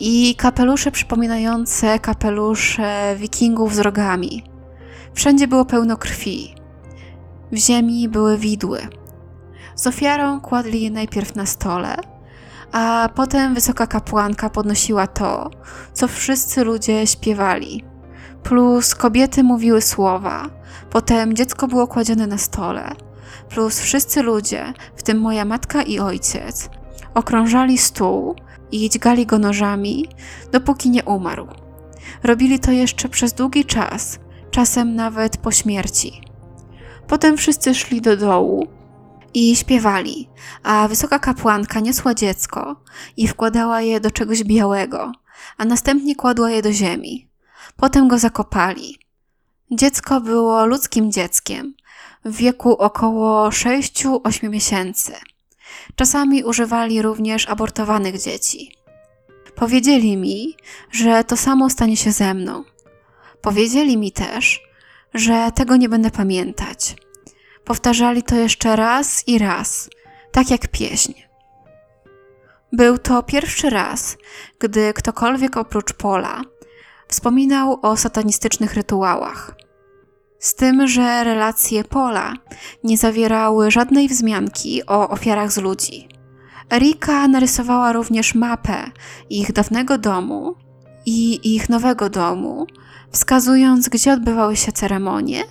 i 0.00 0.34
kapelusze 0.34 0.90
przypominające 0.90 1.98
kapelusze 1.98 3.16
wikingów 3.16 3.74
z 3.74 3.78
rogami. 3.78 4.44
Wszędzie 5.14 5.48
było 5.48 5.64
pełno 5.64 5.96
krwi. 5.96 6.54
W 7.52 7.56
ziemi 7.56 8.08
były 8.08 8.38
widły. 8.38 8.80
Z 9.74 9.86
ofiarą 9.86 10.40
kładli 10.40 10.82
je 10.82 10.90
najpierw 10.90 11.34
na 11.34 11.46
stole, 11.46 11.96
a 12.72 13.08
potem 13.14 13.54
wysoka 13.54 13.86
kapłanka 13.86 14.50
podnosiła 14.50 15.06
to, 15.06 15.50
co 15.92 16.08
wszyscy 16.08 16.64
ludzie 16.64 17.06
śpiewali. 17.06 17.84
Plus 18.42 18.94
kobiety 18.94 19.42
mówiły 19.42 19.80
słowa, 19.80 20.50
potem 20.94 21.36
dziecko 21.36 21.68
było 21.68 21.86
kładzione 21.86 22.26
na 22.26 22.38
stole, 22.38 22.96
plus 23.48 23.80
wszyscy 23.80 24.22
ludzie, 24.22 24.72
w 24.96 25.02
tym 25.02 25.20
moja 25.20 25.44
matka 25.44 25.82
i 25.82 25.98
ojciec, 25.98 26.70
okrążali 27.14 27.78
stół 27.78 28.36
i 28.72 28.90
dźgali 28.90 29.26
go 29.26 29.38
nożami, 29.38 30.08
dopóki 30.52 30.90
nie 30.90 31.04
umarł. 31.04 31.46
Robili 32.22 32.58
to 32.58 32.72
jeszcze 32.72 33.08
przez 33.08 33.32
długi 33.32 33.64
czas, 33.64 34.18
czasem 34.50 34.94
nawet 34.94 35.36
po 35.36 35.52
śmierci. 35.52 36.20
Potem 37.06 37.36
wszyscy 37.36 37.74
szli 37.74 38.00
do 38.00 38.16
dołu 38.16 38.66
i 39.34 39.56
śpiewali, 39.56 40.28
a 40.62 40.88
wysoka 40.88 41.18
kapłanka 41.18 41.80
niosła 41.80 42.14
dziecko 42.14 42.76
i 43.16 43.28
wkładała 43.28 43.80
je 43.80 44.00
do 44.00 44.10
czegoś 44.10 44.44
białego, 44.44 45.12
a 45.56 45.64
następnie 45.64 46.16
kładła 46.16 46.50
je 46.50 46.62
do 46.62 46.72
ziemi. 46.72 47.28
Potem 47.76 48.08
go 48.08 48.18
zakopali. 48.18 49.03
Dziecko 49.70 50.20
było 50.20 50.66
ludzkim 50.66 51.12
dzieckiem, 51.12 51.74
w 52.24 52.36
wieku 52.36 52.72
około 52.72 53.48
6-8 53.48 54.50
miesięcy. 54.50 55.12
Czasami 55.94 56.44
używali 56.44 57.02
również 57.02 57.48
abortowanych 57.48 58.18
dzieci. 58.18 58.76
Powiedzieli 59.54 60.16
mi, 60.16 60.56
że 60.90 61.24
to 61.24 61.36
samo 61.36 61.70
stanie 61.70 61.96
się 61.96 62.12
ze 62.12 62.34
mną. 62.34 62.64
Powiedzieli 63.40 63.96
mi 63.96 64.12
też, 64.12 64.62
że 65.14 65.50
tego 65.54 65.76
nie 65.76 65.88
będę 65.88 66.10
pamiętać. 66.10 66.96
Powtarzali 67.64 68.22
to 68.22 68.36
jeszcze 68.36 68.76
raz 68.76 69.28
i 69.28 69.38
raz, 69.38 69.90
tak 70.32 70.50
jak 70.50 70.68
pieśń. 70.68 71.12
Był 72.72 72.98
to 72.98 73.22
pierwszy 73.22 73.70
raz, 73.70 74.16
gdy 74.58 74.92
ktokolwiek 74.92 75.56
oprócz 75.56 75.92
Pola 75.92 76.42
wspominał 77.08 77.78
o 77.82 77.96
satanistycznych 77.96 78.74
rytuałach. 78.74 79.54
Z 80.38 80.54
tym, 80.54 80.88
że 80.88 81.24
relacje 81.24 81.84
Pola 81.84 82.32
nie 82.84 82.98
zawierały 82.98 83.70
żadnej 83.70 84.08
wzmianki 84.08 84.86
o 84.86 85.08
ofiarach 85.08 85.52
z 85.52 85.58
ludzi. 85.58 86.08
Erika 86.72 87.28
narysowała 87.28 87.92
również 87.92 88.34
mapę 88.34 88.90
ich 89.30 89.52
dawnego 89.52 89.98
domu 89.98 90.54
i 91.06 91.54
ich 91.54 91.68
nowego 91.68 92.10
domu, 92.10 92.66
wskazując, 93.10 93.88
gdzie 93.88 94.12
odbywały 94.12 94.56
się 94.56 94.72
ceremonie 94.72 95.42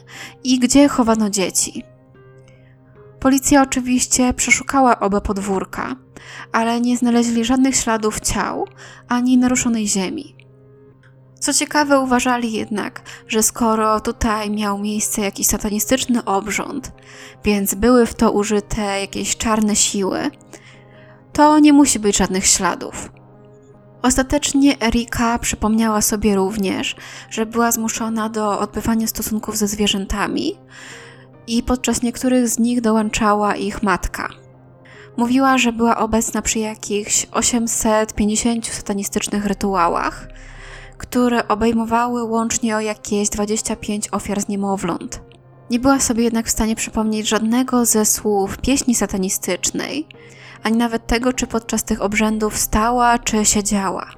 i 0.44 0.60
gdzie 0.60 0.88
chowano 0.88 1.30
dzieci. 1.30 1.84
Policja 3.20 3.62
oczywiście 3.62 4.34
przeszukała 4.34 5.00
oba 5.00 5.22
podwórka, 5.22 5.96
ale 6.52 6.82
nie 6.82 6.98
znaleźli 6.98 7.46
żadnych 7.46 7.76
śladów 7.76 8.20
ciał 8.20 8.66
ani 9.08 9.38
naruszonej 9.38 9.88
ziemi. 9.88 10.43
Co 11.44 11.54
ciekawe, 11.54 12.00
uważali 12.00 12.52
jednak, 12.52 13.02
że 13.28 13.44
skoro 13.44 14.00
tutaj 14.00 14.50
miał 14.50 14.78
miejsce 14.78 15.22
jakiś 15.22 15.48
satanistyczny 15.48 16.26
obrząd, 16.26 16.92
więc 17.44 17.76
były 17.76 18.06
w 18.06 18.14
to 18.14 18.32
użyte 18.32 19.02
jakieś 19.02 19.38
czarne 19.38 19.76
siły, 19.76 20.32
to 21.34 21.60
nie 21.60 21.74
musi 21.74 22.00
być 22.00 22.18
żadnych 22.18 22.46
śladów. 22.46 23.12
Ostatecznie 24.02 24.82
Erika 24.82 25.40
przypomniała 25.40 26.02
sobie 26.02 26.36
również, 26.36 26.96
że 27.30 27.46
była 27.46 27.72
zmuszona 27.72 28.30
do 28.30 28.60
odbywania 28.60 29.08
stosunków 29.08 29.58
ze 29.58 29.68
zwierzętami 29.68 30.58
i 31.48 31.64
podczas 31.64 32.02
niektórych 32.02 32.50
z 32.50 32.60
nich 32.60 32.82
dołączała 32.82 33.56
ich 33.56 33.84
matka. 33.84 34.30
Mówiła, 35.18 35.58
że 35.58 35.74
była 35.74 35.98
obecna 35.98 36.42
przy 36.42 36.60
jakichś 36.60 37.28
850 37.32 38.68
satanistycznych 38.68 39.46
rytuałach, 39.46 40.28
które 41.04 41.48
obejmowały 41.48 42.24
łącznie 42.24 42.76
o 42.76 42.80
jakieś 42.80 43.30
25 43.30 44.10
ofiar 44.12 44.42
z 44.42 44.48
niemowląt. 44.48 45.22
Nie 45.70 45.80
była 45.80 46.00
sobie 46.00 46.24
jednak 46.24 46.46
w 46.48 46.52
stanie 46.52 46.76
przypomnieć 46.76 47.28
żadnego 47.28 47.86
ze 47.86 48.06
słów 48.06 48.58
pieśni 48.58 48.96
satanistycznej, 48.96 50.08
ani 50.64 50.78
nawet 50.78 51.08
tego, 51.08 51.34
czy 51.34 51.48
podczas 51.48 51.84
tych 51.84 52.02
obrzędów 52.02 52.58
stała, 52.58 53.20
czy 53.20 53.46
siedziała. 53.46 54.10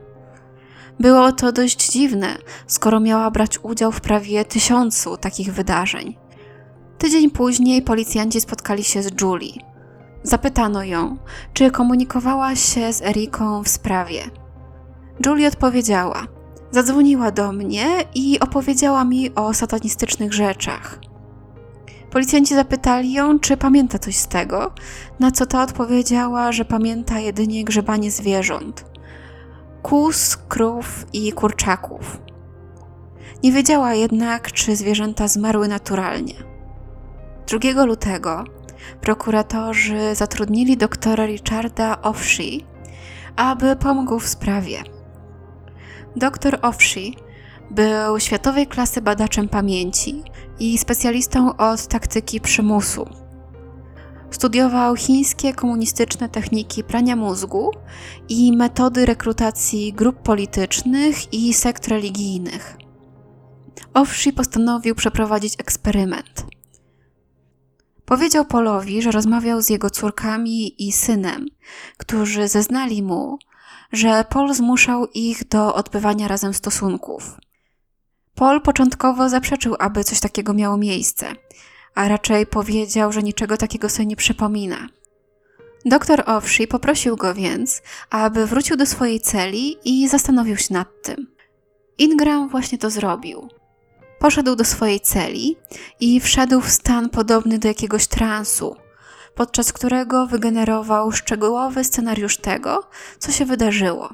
Było 0.99 1.31
to 1.31 1.51
dość 1.51 1.91
dziwne, 1.91 2.37
skoro 2.67 2.99
miała 2.99 3.31
brać 3.31 3.59
udział 3.63 3.91
w 3.91 4.01
prawie 4.01 4.45
tysiącu 4.45 5.17
takich 5.17 5.53
wydarzeń. 5.53 6.17
Tydzień 6.97 7.31
później 7.31 7.81
policjanci 7.81 8.41
spotkali 8.41 8.83
się 8.83 9.03
z 9.03 9.21
Julie. 9.21 9.53
Zapytano 10.23 10.83
ją, 10.83 11.17
czy 11.53 11.71
komunikowała 11.71 12.55
się 12.55 12.93
z 12.93 13.01
Eriką 13.01 13.63
w 13.63 13.69
sprawie. 13.69 14.21
Julie 15.25 15.47
odpowiedziała: 15.47 16.27
Zadzwoniła 16.71 17.31
do 17.31 17.51
mnie 17.51 17.87
i 18.15 18.39
opowiedziała 18.39 19.05
mi 19.05 19.35
o 19.35 19.53
satanistycznych 19.53 20.33
rzeczach. 20.33 20.99
Policjanci 22.11 22.55
zapytali 22.55 23.13
ją, 23.13 23.39
czy 23.39 23.57
pamięta 23.57 23.99
coś 23.99 24.15
z 24.15 24.27
tego, 24.27 24.71
na 25.19 25.31
co 25.31 25.45
ta 25.45 25.63
odpowiedziała, 25.63 26.51
że 26.51 26.65
pamięta 26.65 27.19
jedynie 27.19 27.63
grzebanie 27.63 28.11
zwierząt 28.11 28.95
kus, 29.85 30.37
krów 30.37 31.05
i 31.13 31.31
kurczaków. 31.31 32.21
Nie 33.43 33.51
wiedziała 33.51 33.93
jednak, 33.93 34.51
czy 34.51 34.75
zwierzęta 34.75 35.27
zmarły 35.27 35.67
naturalnie. 35.67 36.33
2 37.47 37.85
lutego 37.85 38.43
prokuratorzy 39.01 40.15
zatrudnili 40.15 40.77
doktora 40.77 41.25
Richarda 41.25 42.01
Offshee, 42.01 42.65
aby 43.35 43.75
pomógł 43.75 44.19
w 44.19 44.27
sprawie. 44.27 44.83
Doktor 46.15 46.59
Offshee 46.61 47.15
był 47.71 48.19
światowej 48.19 48.67
klasy 48.67 49.01
badaczem 49.01 49.49
pamięci 49.49 50.23
i 50.59 50.77
specjalistą 50.77 51.57
od 51.57 51.87
taktyki 51.87 52.41
przymusu. 52.41 53.05
Studiował 54.31 54.95
chińskie 54.95 55.53
komunistyczne 55.53 56.29
techniki 56.29 56.83
prania 56.83 57.15
mózgu 57.15 57.71
i 58.29 58.57
metody 58.57 59.05
rekrutacji 59.05 59.93
grup 59.93 60.21
politycznych 60.21 61.33
i 61.33 61.53
sekt 61.53 61.87
religijnych. 61.87 62.77
Offshee 63.93 64.33
postanowił 64.33 64.95
przeprowadzić 64.95 65.53
eksperyment. 65.59 66.45
Powiedział 68.05 68.45
Polowi, 68.45 69.01
że 69.01 69.11
rozmawiał 69.11 69.61
z 69.61 69.69
jego 69.69 69.89
córkami 69.89 70.87
i 70.87 70.91
synem, 70.91 71.45
którzy 71.97 72.47
zeznali 72.47 73.03
mu, 73.03 73.37
że 73.95 74.25
Pol 74.29 74.53
zmuszał 74.53 75.07
ich 75.13 75.47
do 75.47 75.75
odbywania 75.75 76.27
razem 76.27 76.53
stosunków. 76.53 77.37
Paul 78.35 78.61
początkowo 78.61 79.29
zaprzeczył, 79.29 79.75
aby 79.79 80.03
coś 80.03 80.19
takiego 80.19 80.53
miało 80.53 80.77
miejsce, 80.77 81.27
a 81.95 82.07
raczej 82.07 82.45
powiedział, 82.45 83.11
że 83.11 83.23
niczego 83.23 83.57
takiego 83.57 83.89
sobie 83.89 84.05
nie 84.05 84.15
przypomina. 84.15 84.87
Doktor 85.85 86.23
Owszy 86.25 86.67
poprosił 86.67 87.15
go 87.15 87.33
więc, 87.33 87.81
aby 88.09 88.47
wrócił 88.47 88.77
do 88.77 88.85
swojej 88.85 89.19
celi 89.19 89.77
i 89.85 90.07
zastanowił 90.07 90.57
się 90.57 90.73
nad 90.73 90.87
tym. 91.03 91.27
Ingram 91.97 92.49
właśnie 92.49 92.77
to 92.77 92.89
zrobił. 92.89 93.49
Poszedł 94.19 94.55
do 94.55 94.63
swojej 94.63 94.99
celi 94.99 95.55
i 95.99 96.19
wszedł 96.19 96.61
w 96.61 96.69
stan 96.69 97.09
podobny 97.09 97.59
do 97.59 97.67
jakiegoś 97.67 98.07
transu, 98.07 98.75
podczas 99.35 99.73
którego 99.73 100.27
wygenerował 100.27 101.11
szczegółowy 101.11 101.83
scenariusz 101.83 102.37
tego, 102.37 102.89
co 103.19 103.31
się 103.31 103.45
wydarzyło. 103.45 104.09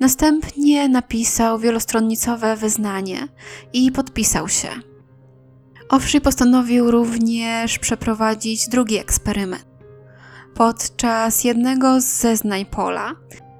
Następnie 0.00 0.88
napisał 0.88 1.58
wielostronnicowe 1.58 2.56
wyznanie 2.56 3.28
i 3.72 3.92
podpisał 3.92 4.48
się. 4.48 4.68
Owszy 5.88 6.20
postanowił 6.20 6.90
również 6.90 7.78
przeprowadzić 7.78 8.68
drugi 8.68 8.96
eksperyment. 8.96 9.66
Podczas 10.54 11.44
jednego 11.44 12.00
z 12.00 12.04
zeznań 12.04 12.64
Pola 12.64 13.12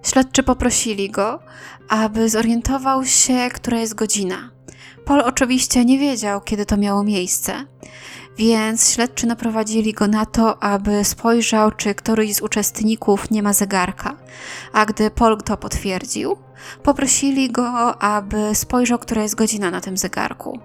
śledczy 0.03 0.42
poprosili 0.42 1.11
go, 1.11 1.38
aby 1.88 2.29
zorientował 2.29 3.05
się, 3.05 3.49
która 3.55 3.79
jest 3.79 3.94
godzina. 3.94 4.51
Pol 5.05 5.20
oczywiście 5.20 5.85
nie 5.85 5.99
wiedział, 5.99 6.40
kiedy 6.40 6.66
to 6.66 6.77
miało 6.77 7.05
miejsce, 7.05 7.64
więc 8.38 8.90
śledczy 8.90 9.27
naprowadzili 9.27 9.92
go 9.92 10.07
na 10.07 10.27
to, 10.27 10.62
aby 10.62 11.05
spojrzał, 11.05 11.70
czy 11.70 11.94
któryś 11.94 12.35
z 12.35 12.42
uczestników 12.42 13.31
nie 13.31 13.42
ma 13.42 13.53
zegarka. 13.53 14.16
A 14.72 14.87
gdy 14.87 15.11
Paul 15.11 15.38
to 15.42 15.57
potwierdził, 15.57 16.37
poprosili 16.83 17.51
go, 17.51 18.03
aby 18.03 18.55
spojrzał, 18.55 18.99
która 18.99 19.22
jest 19.22 19.35
godzina 19.35 19.70
na 19.70 19.81
tym 19.81 19.96
zegarku. 19.96 20.61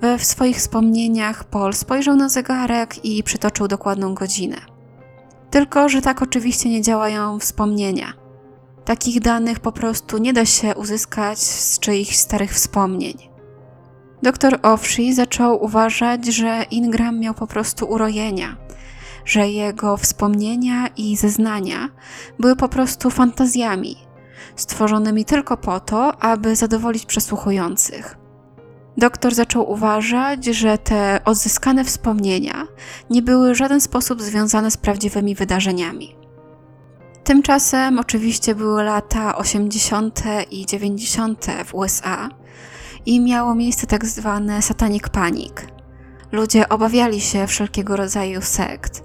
We 0.00 0.18
w 0.18 0.24
swoich 0.24 0.56
wspomnieniach 0.56 1.44
Paul 1.44 1.72
spojrzał 1.72 2.16
na 2.16 2.28
zegarek 2.28 3.04
i 3.04 3.22
przytoczył 3.22 3.68
dokładną 3.68 4.14
godzinę. 4.14 4.56
Tylko, 5.50 5.88
że 5.88 6.02
tak 6.02 6.22
oczywiście 6.22 6.70
nie 6.70 6.82
działają 6.82 7.38
wspomnienia. 7.38 8.12
Takich 8.84 9.20
danych 9.20 9.60
po 9.60 9.72
prostu 9.72 10.18
nie 10.18 10.32
da 10.32 10.46
się 10.46 10.74
uzyskać 10.74 11.38
z 11.38 11.78
czyichś 11.78 12.16
starych 12.16 12.52
wspomnień. 12.52 13.33
Doktor 14.24 14.58
Owszy 14.62 15.14
zaczął 15.14 15.64
uważać, 15.64 16.26
że 16.26 16.64
Ingram 16.70 17.20
miał 17.20 17.34
po 17.34 17.46
prostu 17.46 17.86
urojenia, 17.86 18.56
że 19.24 19.48
jego 19.48 19.96
wspomnienia 19.96 20.88
i 20.96 21.16
zeznania 21.16 21.88
były 22.38 22.56
po 22.56 22.68
prostu 22.68 23.10
fantazjami, 23.10 23.96
stworzonymi 24.56 25.24
tylko 25.24 25.56
po 25.56 25.80
to, 25.80 26.22
aby 26.22 26.56
zadowolić 26.56 27.06
przesłuchujących. 27.06 28.16
Doktor 28.96 29.34
zaczął 29.34 29.70
uważać, 29.70 30.44
że 30.44 30.78
te 30.78 31.20
odzyskane 31.24 31.84
wspomnienia 31.84 32.66
nie 33.10 33.22
były 33.22 33.54
w 33.54 33.58
żaden 33.58 33.80
sposób 33.80 34.22
związane 34.22 34.70
z 34.70 34.76
prawdziwymi 34.76 35.34
wydarzeniami. 35.34 36.16
Tymczasem 37.24 37.98
oczywiście 37.98 38.54
były 38.54 38.82
lata 38.82 39.36
80. 39.36 40.22
i 40.50 40.66
90. 40.66 41.46
w 41.64 41.74
USA 41.74 42.28
i 43.06 43.20
miało 43.20 43.54
miejsce 43.54 43.86
tak 43.86 44.06
zwane 44.06 44.62
satanic 44.62 45.08
panic. 45.08 45.52
Ludzie 46.32 46.68
obawiali 46.68 47.20
się 47.20 47.46
wszelkiego 47.46 47.96
rodzaju 47.96 48.42
sekt, 48.42 49.04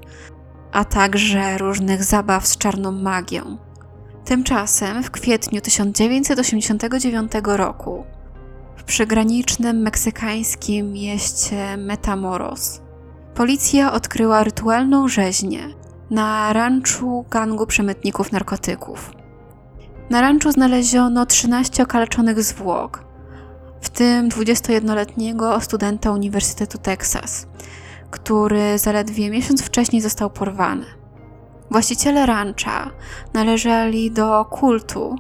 a 0.72 0.86
także 0.86 1.58
różnych 1.58 2.04
zabaw 2.04 2.48
z 2.48 2.58
czarną 2.58 2.92
magią. 2.92 3.58
Tymczasem 4.26 5.04
w 5.04 5.12
kwietniu 5.12 5.62
1989 5.62 7.32
roku 7.44 8.06
w 8.78 8.84
przygranicznym 8.84 9.78
meksykańskim 9.78 10.92
mieście 10.94 11.78
Metamoros 11.78 12.82
policja 13.40 13.94
odkryła 13.94 14.44
rytualną 14.44 15.08
rzeźnię 15.08 15.64
na 16.10 16.54
ranczu 16.54 17.26
gangu 17.30 17.66
przemytników 17.66 18.32
narkotyków. 18.32 19.12
Na 20.10 20.22
ranczu 20.22 20.52
znaleziono 20.52 21.26
13 21.26 21.84
okaleczonych 21.84 22.44
zwłok, 22.44 23.04
tym 24.00 24.30
21-letniego 24.30 25.62
studenta 25.62 26.12
Uniwersytetu 26.12 26.78
Texas, 26.78 27.48
który 28.12 28.78
zaledwie 28.78 29.30
miesiąc 29.30 29.64
wcześniej 29.64 30.02
został 30.02 30.30
porwany. 30.30 30.86
Właściciele 31.72 32.26
rancha 32.26 32.92
należeli 33.34 34.12
do 34.12 34.46
kultu, 34.46 35.16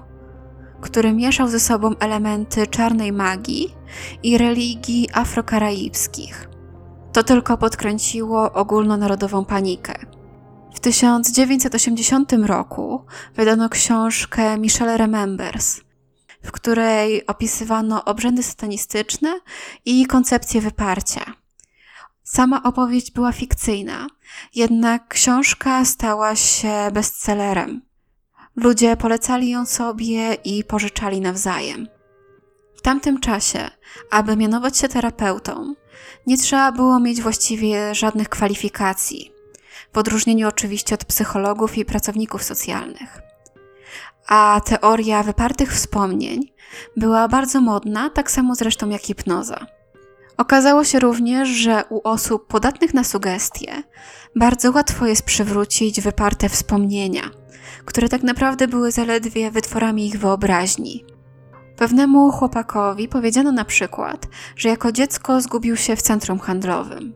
który 0.82 1.14
mieszał 1.14 1.48
ze 1.48 1.60
sobą 1.60 1.92
elementy 2.00 2.68
czarnej 2.68 3.12
magii 3.12 3.76
i 4.24 4.38
religii 4.38 5.10
afrokaraibskich. 5.14 6.50
To 7.14 7.24
tylko 7.24 7.58
podkręciło 7.58 8.54
ogólnonarodową 8.54 9.46
panikę. 9.46 9.94
W 10.74 10.80
1980 10.80 12.34
roku 12.34 13.06
wydano 13.36 13.70
książkę 13.70 14.58
Michelle 14.58 14.98
Remembers– 14.98 15.82
w 16.44 16.52
której 16.52 17.28
opisywano 17.28 18.06
obrzędy 18.06 18.44
satanistyczne 18.44 19.40
i 19.86 20.06
koncepcję 20.06 20.62
wyparcia. 20.62 21.34
Sama 22.24 22.64
opowieść 22.64 23.12
była 23.12 23.32
fikcyjna, 23.32 24.08
jednak 24.56 25.08
książka 25.08 25.86
stała 25.86 26.36
się 26.36 26.74
bestsellerem. 26.94 27.82
Ludzie 28.56 28.98
polecali 28.98 29.50
ją 29.50 29.66
sobie 29.66 30.34
i 30.34 30.64
pożyczali 30.64 31.22
nawzajem. 31.22 31.88
W 32.76 32.82
tamtym 32.82 33.20
czasie, 33.20 33.70
aby 34.12 34.36
mianować 34.36 34.78
się 34.78 34.88
terapeutą, 34.88 35.76
nie 36.28 36.38
trzeba 36.38 36.72
było 36.72 37.00
mieć 37.00 37.22
właściwie 37.22 37.96
żadnych 37.96 38.30
kwalifikacji, 38.30 39.32
w 39.94 39.98
odróżnieniu 39.98 40.48
oczywiście 40.48 40.96
od 40.96 41.06
psychologów 41.06 41.78
i 41.78 41.86
pracowników 41.86 42.44
socjalnych 42.44 43.29
a 44.30 44.62
teoria 44.66 45.24
wypartych 45.24 45.74
wspomnień 45.74 46.52
była 46.98 47.28
bardzo 47.28 47.62
modna, 47.62 48.10
tak 48.10 48.32
samo 48.32 48.56
zresztą 48.56 48.90
jak 48.90 49.02
hipnoza. 49.02 49.66
Okazało 50.38 50.84
się 50.84 51.00
również, 51.00 51.50
że 51.50 51.84
u 51.90 52.02
osób 52.04 52.48
podatnych 52.48 52.94
na 52.94 53.04
sugestie 53.04 53.84
bardzo 54.36 54.72
łatwo 54.72 55.06
jest 55.06 55.24
przywrócić 55.24 56.02
wyparte 56.02 56.50
wspomnienia, 56.50 57.22
które 57.86 58.10
tak 58.10 58.24
naprawdę 58.24 58.68
były 58.68 58.92
zaledwie 58.92 59.52
wytworami 59.52 60.08
ich 60.08 60.20
wyobraźni. 60.20 61.06
Pewnemu 61.78 62.32
chłopakowi 62.32 63.08
powiedziano 63.08 63.52
na 63.52 63.66
przykład, 63.66 64.28
że 64.56 64.70
jako 64.70 64.92
dziecko 64.92 65.42
zgubił 65.42 65.76
się 65.76 65.96
w 65.96 66.02
centrum 66.02 66.40
handlowym. 66.40 67.14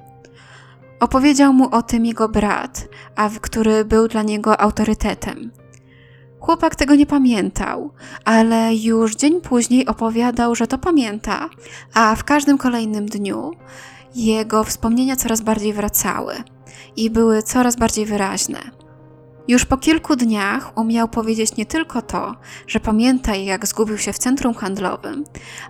Opowiedział 1.00 1.54
mu 1.54 1.76
o 1.76 1.82
tym 1.82 2.06
jego 2.06 2.30
brat, 2.30 2.88
a 3.16 3.30
który 3.42 3.86
był 3.86 4.08
dla 4.08 4.24
niego 4.24 4.62
autorytetem. 4.62 5.63
Chłopak 6.44 6.76
tego 6.76 6.96
nie 6.96 7.06
pamiętał, 7.06 7.92
ale 8.26 8.76
już 8.76 9.16
dzień 9.16 9.42
później 9.42 9.86
opowiadał, 9.86 10.56
że 10.56 10.68
to 10.68 10.78
pamięta, 10.78 11.50
a 11.94 12.16
w 12.16 12.24
każdym 12.24 12.58
kolejnym 12.58 13.06
dniu 13.06 13.52
jego 14.16 14.64
wspomnienia 14.64 15.16
coraz 15.16 15.42
bardziej 15.42 15.74
wracały 15.74 16.34
i 16.96 17.10
były 17.10 17.44
coraz 17.44 17.76
bardziej 17.76 18.06
wyraźne. 18.06 18.60
Już 19.48 19.66
po 19.66 19.78
kilku 19.78 20.16
dniach 20.16 20.78
umiał 20.78 21.08
powiedzieć 21.08 21.56
nie 21.56 21.66
tylko 21.66 22.02
to, 22.02 22.36
że 22.68 22.80
pamięta 22.80 23.36
jak 23.36 23.68
zgubił 23.68 23.98
się 23.98 24.14
w 24.14 24.20
centrum 24.20 24.54
handlowym, 24.54 25.24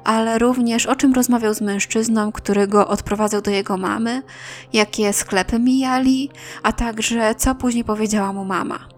ale 0.04 0.40
również 0.40 0.86
o 0.86 0.96
czym 0.96 1.14
rozmawiał 1.14 1.54
z 1.54 1.62
mężczyzną, 1.62 2.32
który 2.32 2.68
go 2.68 2.88
odprowadzał 2.88 3.42
do 3.42 3.52
jego 3.52 3.78
mamy, 3.78 4.24
jakie 4.74 5.14
sklepy 5.14 5.60
mijali, 5.60 6.30
a 6.64 6.72
także 6.72 7.36
co 7.36 7.56
później 7.56 7.84
powiedziała 7.84 8.34
mu 8.34 8.46
mama. 8.46 8.93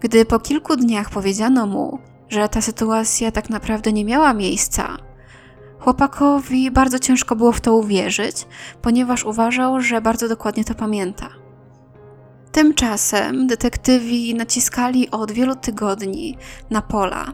Gdy 0.00 0.24
po 0.24 0.40
kilku 0.40 0.76
dniach 0.76 1.10
powiedziano 1.10 1.66
mu, 1.66 1.98
że 2.28 2.48
ta 2.48 2.60
sytuacja 2.60 3.32
tak 3.32 3.50
naprawdę 3.50 3.92
nie 3.92 4.04
miała 4.04 4.34
miejsca, 4.34 4.96
chłopakowi 5.78 6.70
bardzo 6.70 6.98
ciężko 6.98 7.36
było 7.36 7.52
w 7.52 7.60
to 7.60 7.76
uwierzyć, 7.76 8.46
ponieważ 8.82 9.24
uważał, 9.24 9.80
że 9.80 10.00
bardzo 10.00 10.28
dokładnie 10.28 10.64
to 10.64 10.74
pamięta. 10.74 11.28
Tymczasem 12.52 13.46
detektywi 13.46 14.34
naciskali 14.34 15.10
od 15.10 15.32
wielu 15.32 15.56
tygodni 15.56 16.36
na 16.70 16.82
Pola, 16.82 17.32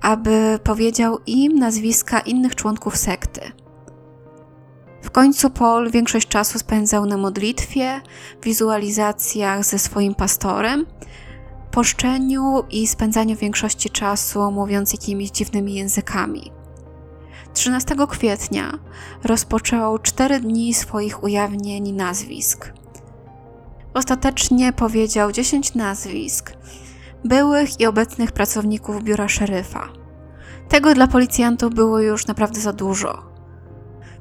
aby 0.00 0.58
powiedział 0.64 1.18
im 1.26 1.58
nazwiska 1.58 2.20
innych 2.20 2.54
członków 2.54 2.96
sekty. 2.96 3.40
W 5.02 5.10
końcu 5.10 5.50
Paul 5.50 5.90
większość 5.90 6.28
czasu 6.28 6.58
spędzał 6.58 7.06
na 7.06 7.16
modlitwie, 7.16 8.00
wizualizacjach 8.42 9.64
ze 9.64 9.78
swoim 9.78 10.14
pastorem, 10.14 10.86
poszczeniu 11.70 12.62
i 12.70 12.86
spędzaniu 12.86 13.36
większości 13.36 13.90
czasu 13.90 14.50
mówiąc 14.50 14.92
jakimiś 14.92 15.30
dziwnymi 15.30 15.74
językami. 15.74 16.52
13 17.54 17.94
kwietnia 18.08 18.78
rozpoczął 19.24 19.98
cztery 19.98 20.40
dni 20.40 20.74
swoich 20.74 21.22
ujawnień 21.22 21.92
nazwisk. 21.92 22.72
Ostatecznie 23.94 24.72
powiedział 24.72 25.32
10 25.32 25.74
nazwisk 25.74 26.52
byłych 27.24 27.80
i 27.80 27.86
obecnych 27.86 28.32
pracowników 28.32 29.02
biura 29.02 29.28
szeryfa. 29.28 29.88
Tego 30.68 30.94
dla 30.94 31.06
policjantów 31.06 31.74
było 31.74 32.00
już 32.00 32.26
naprawdę 32.26 32.60
za 32.60 32.72
dużo. 32.72 33.22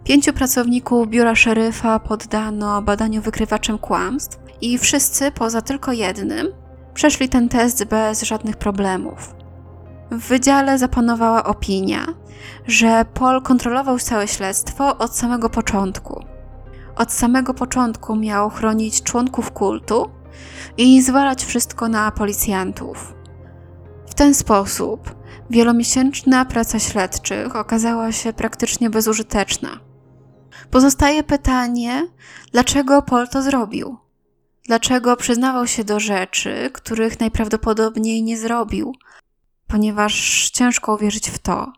Pięciu 0.03 0.33
pracowników 0.33 1.07
biura 1.07 1.35
szeryfa 1.35 1.99
poddano 1.99 2.81
badaniu 2.81 3.21
wykrywaczem 3.21 3.77
kłamstw 3.77 4.39
i 4.61 4.77
wszyscy, 4.77 5.31
poza 5.31 5.61
tylko 5.61 5.91
jednym, 5.91 6.47
przeszli 6.93 7.29
ten 7.29 7.49
test 7.49 7.83
bez 7.83 8.21
żadnych 8.21 8.57
problemów. 8.57 9.35
W 10.11 10.27
wydziale 10.27 10.77
zapanowała 10.77 11.43
opinia, 11.43 12.05
że 12.67 13.05
Paul 13.13 13.41
kontrolował 13.41 13.99
całe 13.99 14.27
śledztwo 14.27 14.97
od 14.97 15.15
samego 15.15 15.49
początku 15.49 16.25
od 16.99 17.11
samego 17.11 17.53
początku 17.53 18.15
miał 18.15 18.49
chronić 18.49 19.03
członków 19.03 19.51
kultu 19.51 20.09
i 20.77 21.01
zwalać 21.01 21.45
wszystko 21.45 21.87
na 21.87 22.11
policjantów. 22.11 23.13
W 24.09 24.13
ten 24.13 24.33
sposób 24.33 25.15
wielomiesięczna 25.49 26.45
praca 26.45 26.79
śledczych 26.79 27.55
okazała 27.55 28.11
się 28.11 28.33
praktycznie 28.33 28.89
bezużyteczna. 28.89 29.69
Pozostaje 30.71 31.23
pytanie, 31.23 32.07
dlaczego 32.51 33.01
Paul 33.01 33.27
to 33.27 33.41
zrobił? 33.41 33.97
Dlaczego 34.69 35.15
przyznawał 35.15 35.67
się 35.67 35.83
do 35.83 35.99
rzeczy, 35.99 36.69
których 36.73 37.19
najprawdopodobniej 37.19 38.23
nie 38.23 38.37
zrobił? 38.37 38.95
Ponieważ 39.67 40.49
ciężko 40.49 40.93
uwierzyć 40.93 41.29
w 41.29 41.39
to, 41.39 41.73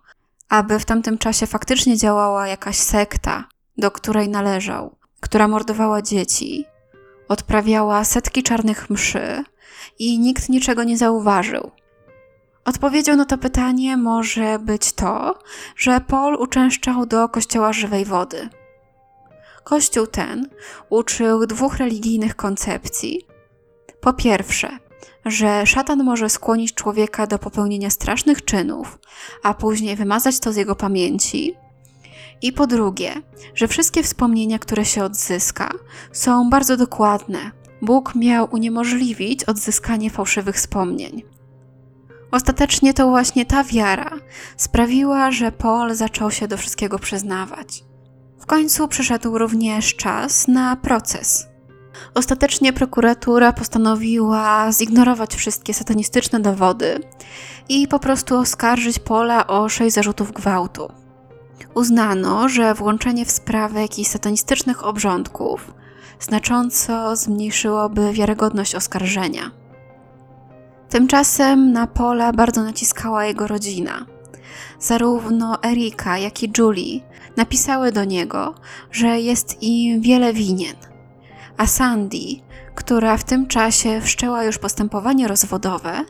aby 0.50 0.80
w 0.80 0.86
tamtym 0.86 1.18
czasie 1.18 1.48
faktycznie 1.48 1.98
działała 1.98 2.48
jakaś 2.48 2.76
sekta, 2.76 3.44
do 3.78 3.92
której 3.92 4.30
należał 4.30 4.96
która 5.22 5.48
mordowała 5.48 6.02
dzieci, 6.02 6.66
odprawiała 7.28 8.04
setki 8.04 8.44
czarnych 8.44 8.89
mszy 8.89 9.44
i 10.00 10.20
nikt 10.20 10.50
niczego 10.50 10.84
nie 10.84 10.98
zauważył. 10.98 11.72
Odpowiedzią 12.66 13.16
na 13.16 13.26
to 13.26 13.38
pytanie 13.38 13.98
może 13.98 14.60
być 14.60 14.94
to, 14.94 15.39
że 15.76 16.02
Paul 16.02 16.36
uczęszczał 16.36 17.06
do 17.06 17.30
kościoła 17.30 17.74
żywej 17.74 18.06
wody. 18.06 18.50
Kościół 19.64 20.07
ten 20.07 20.49
uczył 20.89 21.45
dwóch 21.45 21.78
religijnych 21.78 22.36
koncepcji. 22.36 23.28
Po 24.01 24.14
pierwsze, 24.14 24.70
że 25.26 25.66
szatan 25.66 26.03
może 26.03 26.30
skłonić 26.30 26.74
człowieka 26.74 27.28
do 27.28 27.39
popełnienia 27.39 27.89
strasznych 27.89 28.45
czynów, 28.45 28.99
a 29.43 29.53
później 29.53 29.95
wymazać 29.95 30.39
to 30.39 30.53
z 30.53 30.55
jego 30.55 30.76
pamięci, 30.76 31.55
i 32.41 32.53
po 32.53 32.68
drugie, 32.68 33.14
że 33.55 33.68
wszystkie 33.68 34.03
wspomnienia, 34.03 34.59
które 34.59 34.86
się 34.86 35.03
odzyska, 35.03 35.70
są 36.12 36.49
bardzo 36.49 36.78
dokładne. 36.78 37.51
Bóg 37.82 38.16
miał 38.16 38.47
uniemożliwić 38.51 39.43
odzyskanie 39.43 40.09
fałszywych 40.09 40.55
wspomnień. 40.55 41.24
Ostatecznie 42.32 42.93
to 42.93 43.09
właśnie 43.09 43.45
ta 43.45 43.64
wiara 43.64 44.12
sprawiła, 44.57 45.32
że 45.32 45.51
Paul 45.51 45.95
zaczął 45.95 46.32
się 46.32 46.47
do 46.47 46.57
wszystkiego 46.57 46.99
przyznawać. 46.99 47.84
W 48.42 48.46
końcu 48.46 48.88
przyszedł 48.88 49.38
również 49.38 49.96
czas 49.96 50.48
na 50.48 50.76
proces. 50.76 51.48
Ostatecznie 52.14 52.74
prokuratura 52.74 53.54
postanowiła 53.54 54.72
zignorować 54.72 55.36
wszystkie 55.36 55.74
satanistyczne 55.74 56.39
dowody 56.39 57.00
i 57.70 57.88
po 57.88 58.00
prostu 58.00 58.38
oskarżyć 58.38 59.00
Pola 59.00 59.48
o 59.48 59.70
sześć 59.70 59.96
zarzutów 59.96 60.32
gwałtu 60.32 60.92
uznano, 61.74 62.50
że 62.50 62.74
włączenie 62.74 63.26
w 63.26 63.32
sprawę 63.32 63.82
jakichś 63.82 64.10
satanistycznych 64.10 64.86
obrządków 64.86 65.74
znacząco 66.20 67.16
zmniejszyłoby 67.16 68.14
wiarygodność 68.14 68.76
oskarżenia. 68.76 69.52
Tymczasem 70.89 71.72
na 71.72 71.88
Pola 71.88 72.34
bardzo 72.34 72.64
naciskała 72.64 73.26
jego 73.26 73.48
rodzina. 73.48 74.06
Zarówno 74.80 75.64
Erika, 75.64 76.18
jak 76.18 76.44
i 76.44 76.52
Julie 76.58 77.02
napisały 77.38 77.91
do 77.91 78.03
niego, 78.03 78.55
że 78.91 79.19
jest 79.19 79.63
im 79.63 80.01
wiele 80.01 80.34
winien, 80.34 80.75
a 81.57 81.67
Sandy, 81.67 82.17
która 82.75 83.17
w 83.17 83.23
tym 83.23 83.47
czasie 83.47 84.01
wszczęła 84.01 84.43
już 84.43 84.57
postępowanie 84.57 85.27
rozwodowe, 85.27 86.05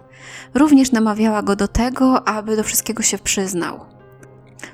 również 0.54 0.92
namawiała 0.92 1.42
go 1.42 1.56
do 1.56 1.68
tego, 1.68 2.28
aby 2.28 2.56
do 2.56 2.64
wszystkiego 2.64 3.04
się 3.04 3.18
przyznał. 3.18 3.86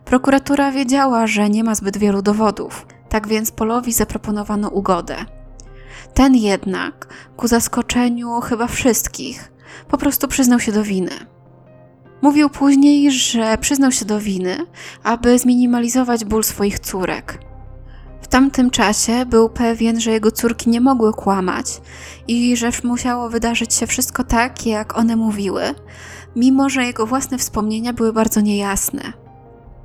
Prokuratura 0.05 0.71
wiedziała, 0.71 1.27
że 1.27 1.49
nie 1.49 1.63
ma 1.63 1.75
zbyt 1.75 1.97
wielu 1.97 2.21
dowodów, 2.21 2.87
tak 3.09 3.27
więc 3.27 3.51
Polowi 3.51 3.93
zaproponowano 3.93 4.69
ugodę. 4.69 5.15
Ten 6.13 6.35
jednak, 6.35 7.07
ku 7.37 7.47
zaskoczeniu 7.47 8.41
chyba 8.41 8.67
wszystkich, 8.67 9.51
po 9.87 9.97
prostu 9.97 10.27
przyznał 10.27 10.59
się 10.59 10.71
do 10.71 10.83
winy. 10.83 11.36
Mówił 12.21 12.49
później, 12.49 13.11
że 13.11 13.57
przyznał 13.57 13.91
się 13.91 14.05
do 14.05 14.19
winy, 14.19 14.57
aby 15.03 15.39
zminimalizować 15.39 16.25
ból 16.25 16.43
swoich 16.43 16.79
córek. 16.79 17.39
W 18.21 18.27
tamtym 18.27 18.69
czasie 18.69 19.25
był 19.25 19.49
pewien, 19.49 19.99
że 19.99 20.11
jego 20.11 20.31
córki 20.31 20.69
nie 20.69 20.81
mogły 20.81 21.13
kłamać 21.13 21.65
i 22.27 22.57
że 22.57 22.69
musiało 22.83 23.29
wydarzyć 23.29 23.73
się 23.73 23.87
wszystko 23.87 24.23
tak, 24.23 24.65
jak 24.65 24.97
one 24.97 25.15
mówiły, 25.15 25.61
mimo 26.35 26.69
że 26.69 26.83
jego 26.83 27.05
własne 27.05 27.37
wspomnienia 27.37 27.93
były 27.93 28.13
bardzo 28.13 28.41
niejasne. 28.41 29.01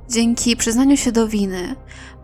Dzięki 0.09 0.57
przyznaniu 0.57 0.97
się 0.97 1.11
do 1.11 1.27
winy, 1.27 1.75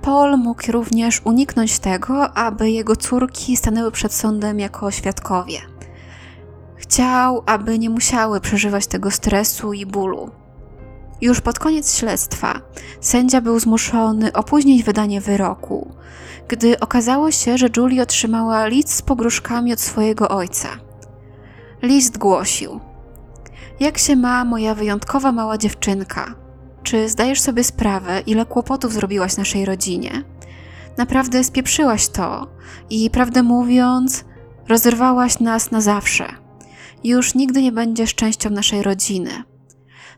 Paul 0.02 0.38
mógł 0.38 0.72
również 0.72 1.22
uniknąć 1.24 1.80
tego, 1.80 2.38
aby 2.38 2.72
jego 2.72 2.96
córki 2.96 3.58
stanęły 3.58 3.92
przed 3.92 4.14
sądem 4.14 4.60
jako 4.60 4.92
świadkowie. 4.92 5.60
Chciał, 6.90 7.44
aby 7.46 7.80
nie 7.80 7.90
musiały 7.90 8.42
przeżywać 8.42 8.88
tego 8.88 9.12
stresu 9.12 9.74
i 9.74 9.86
bólu. 9.86 10.32
Już 11.22 11.42
pod 11.42 11.60
koniec 11.60 11.98
śledztwa 11.98 12.62
sędzia 13.02 13.42
był 13.42 13.60
zmuszony 13.60 14.34
opóźnić 14.34 14.84
wydanie 14.84 15.22
wyroku, 15.22 15.92
gdy 16.48 16.80
okazało 16.80 17.32
się, 17.32 17.58
że 17.58 17.68
Julie 17.78 18.04
otrzymała 18.04 18.68
list 18.68 18.94
z 18.94 19.02
pogróżkami 19.02 19.74
od 19.74 19.80
swojego 19.80 20.30
ojca. 20.30 20.70
List 21.82 22.18
głosił: 22.18 22.80
Jak 23.80 23.98
się 23.98 24.16
ma 24.16 24.46
moja 24.46 24.76
wyjątkowa 24.76 25.32
mała 25.32 25.58
dziewczynka? 25.58 26.36
Czy 26.84 27.10
zdajesz 27.10 27.42
sobie 27.42 27.64
sprawę, 27.64 28.22
ile 28.26 28.46
kłopotów 28.46 28.94
zrobiłaś 28.94 29.38
naszej 29.38 29.66
rodzinie? 29.66 30.24
Naprawdę 30.98 31.44
spieprzyłaś 31.44 32.08
to 32.08 32.48
i, 32.90 33.10
prawdę 33.10 33.44
mówiąc, 33.44 34.26
rozerwałaś 34.68 35.40
nas 35.40 35.72
na 35.72 35.82
zawsze. 35.82 36.49
Już 37.04 37.36
nigdy 37.36 37.62
nie 37.62 37.72
będziesz 37.72 38.16
częścią 38.16 38.50
naszej 38.50 38.84
rodziny. 38.84 39.44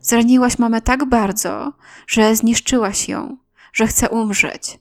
Zraniłaś 0.00 0.58
mamę 0.58 0.80
tak 0.80 1.04
bardzo, 1.04 1.72
że 2.06 2.36
zniszczyłaś 2.36 3.08
ją, 3.08 3.36
że 3.72 3.86
chce 3.86 4.10
umrzeć. 4.10 4.78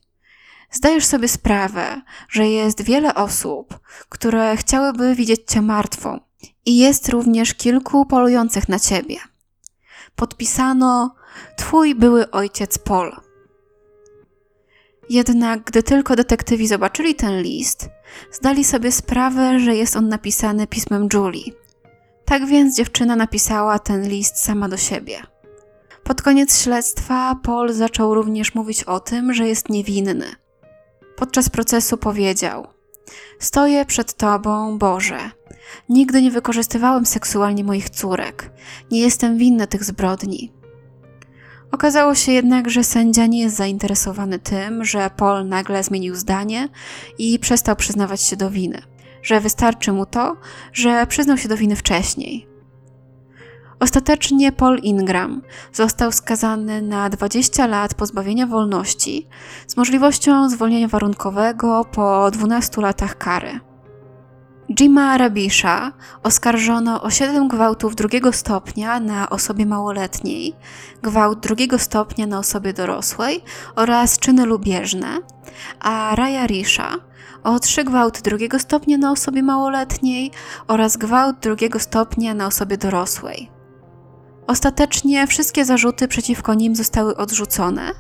Zdajesz 0.71 1.05
sobie 1.05 1.27
sprawę, 1.27 2.01
że 2.29 2.47
jest 2.47 2.81
wiele 2.81 3.15
osób, 3.15 3.79
które 4.09 4.57
chciałyby 4.57 5.15
widzieć 5.15 5.41
cię 5.47 5.61
martwą, 5.61 6.19
i 6.65 6.77
jest 6.77 7.09
również 7.09 7.53
kilku 7.53 8.05
polujących 8.05 8.69
na 8.69 8.79
ciebie. 8.79 9.17
Podpisano 10.15 11.15
Twój 11.57 11.95
były 11.95 12.31
ojciec 12.31 12.77
Paul. 12.77 13.15
Jednak 15.09 15.63
gdy 15.63 15.83
tylko 15.83 16.15
detektywi 16.15 16.67
zobaczyli 16.67 17.15
ten 17.15 17.41
list, 17.41 17.89
zdali 18.31 18.63
sobie 18.63 18.91
sprawę, 18.91 19.59
że 19.59 19.75
jest 19.75 19.95
on 19.95 20.09
napisany 20.09 20.67
pismem 20.67 21.07
Julie. 21.13 21.60
Tak 22.31 22.45
więc 22.45 22.77
dziewczyna 22.77 23.15
napisała 23.15 23.79
ten 23.79 24.07
list 24.07 24.37
sama 24.37 24.69
do 24.69 24.77
siebie. 24.77 25.19
Pod 26.03 26.21
koniec 26.21 26.61
śledztwa 26.63 27.35
Paul 27.43 27.73
zaczął 27.73 28.13
również 28.13 28.55
mówić 28.55 28.83
o 28.83 28.99
tym, 28.99 29.33
że 29.33 29.47
jest 29.47 29.69
niewinny. 29.69 30.25
Podczas 31.15 31.49
procesu 31.49 31.97
powiedział: 31.97 32.67
Stoję 33.39 33.85
przed 33.85 34.13
Tobą, 34.13 34.77
Boże. 34.77 35.19
Nigdy 35.89 36.21
nie 36.21 36.31
wykorzystywałem 36.31 37.05
seksualnie 37.05 37.63
moich 37.63 37.89
córek. 37.89 38.51
Nie 38.91 38.99
jestem 38.99 39.37
winny 39.37 39.67
tych 39.67 39.83
zbrodni. 39.83 40.53
Okazało 41.71 42.15
się 42.15 42.31
jednak, 42.31 42.69
że 42.69 42.83
sędzia 42.83 43.25
nie 43.25 43.41
jest 43.41 43.55
zainteresowany 43.55 44.39
tym, 44.39 44.85
że 44.85 45.09
Paul 45.17 45.47
nagle 45.47 45.83
zmienił 45.83 46.15
zdanie 46.15 46.69
i 47.17 47.39
przestał 47.39 47.75
przyznawać 47.75 48.21
się 48.21 48.35
do 48.35 48.49
winy, 48.49 48.81
że 49.23 49.39
wystarczy 49.39 49.91
mu 49.91 50.05
to, 50.05 50.37
że 50.73 51.07
przyznał 51.07 51.37
się 51.37 51.49
do 51.49 51.57
winy 51.57 51.75
wcześniej. 51.75 52.51
Ostatecznie 53.79 54.51
Paul 54.51 54.77
Ingram 54.77 55.41
został 55.73 56.11
skazany 56.11 56.81
na 56.81 57.09
20 57.09 57.67
lat 57.67 57.93
pozbawienia 57.93 58.47
wolności 58.47 59.27
z 59.67 59.77
możliwością 59.77 60.49
zwolnienia 60.49 60.87
warunkowego 60.87 61.85
po 61.91 62.31
12 62.31 62.81
latach 62.81 63.17
kary. 63.17 63.59
Jima 64.69 65.17
Rabisha 65.17 65.91
oskarżono 66.23 67.01
o 67.01 67.09
7 67.09 67.47
gwałtów 67.47 67.95
drugiego 67.95 68.33
stopnia 68.33 68.99
na 68.99 69.29
osobie 69.29 69.65
małoletniej, 69.65 70.55
gwałt 71.03 71.39
drugiego 71.39 71.79
stopnia 71.79 72.27
na 72.27 72.39
osobie 72.39 72.73
dorosłej 72.73 73.43
oraz 73.75 74.19
czyny 74.19 74.45
lubieżne, 74.45 75.17
a 75.79 76.15
Raya 76.15 76.47
Risha 76.47 77.10
o 77.43 77.59
3 77.59 77.83
gwałty 77.83 78.21
drugiego 78.21 78.59
stopnia 78.59 78.97
na 78.97 79.11
osobie 79.11 79.43
małoletniej 79.43 80.31
oraz 80.67 80.97
gwałt 80.97 81.39
drugiego 81.39 81.79
stopnia 81.79 82.33
na 82.33 82.47
osobie 82.47 82.77
dorosłej. 82.77 83.51
Ostatecznie 84.47 85.27
wszystkie 85.27 85.65
zarzuty 85.65 86.07
przeciwko 86.07 86.53
nim 86.53 86.75
zostały 86.75 87.17
odrzucone 87.17 87.91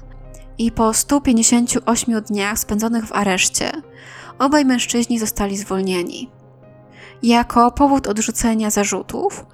i 0.57 0.71
po 0.71 0.93
158 0.93 2.21
dniach 2.21 2.59
spędzonych 2.59 3.05
w 3.05 3.13
areszcie 3.13 3.71
obaj 4.39 4.65
mężczyźni 4.65 5.19
zostali 5.19 5.57
zwolnieni. 5.57 6.29
Jako 7.23 7.71
powód 7.71 8.07
odrzucenia 8.07 8.69
zarzutów 8.69 9.45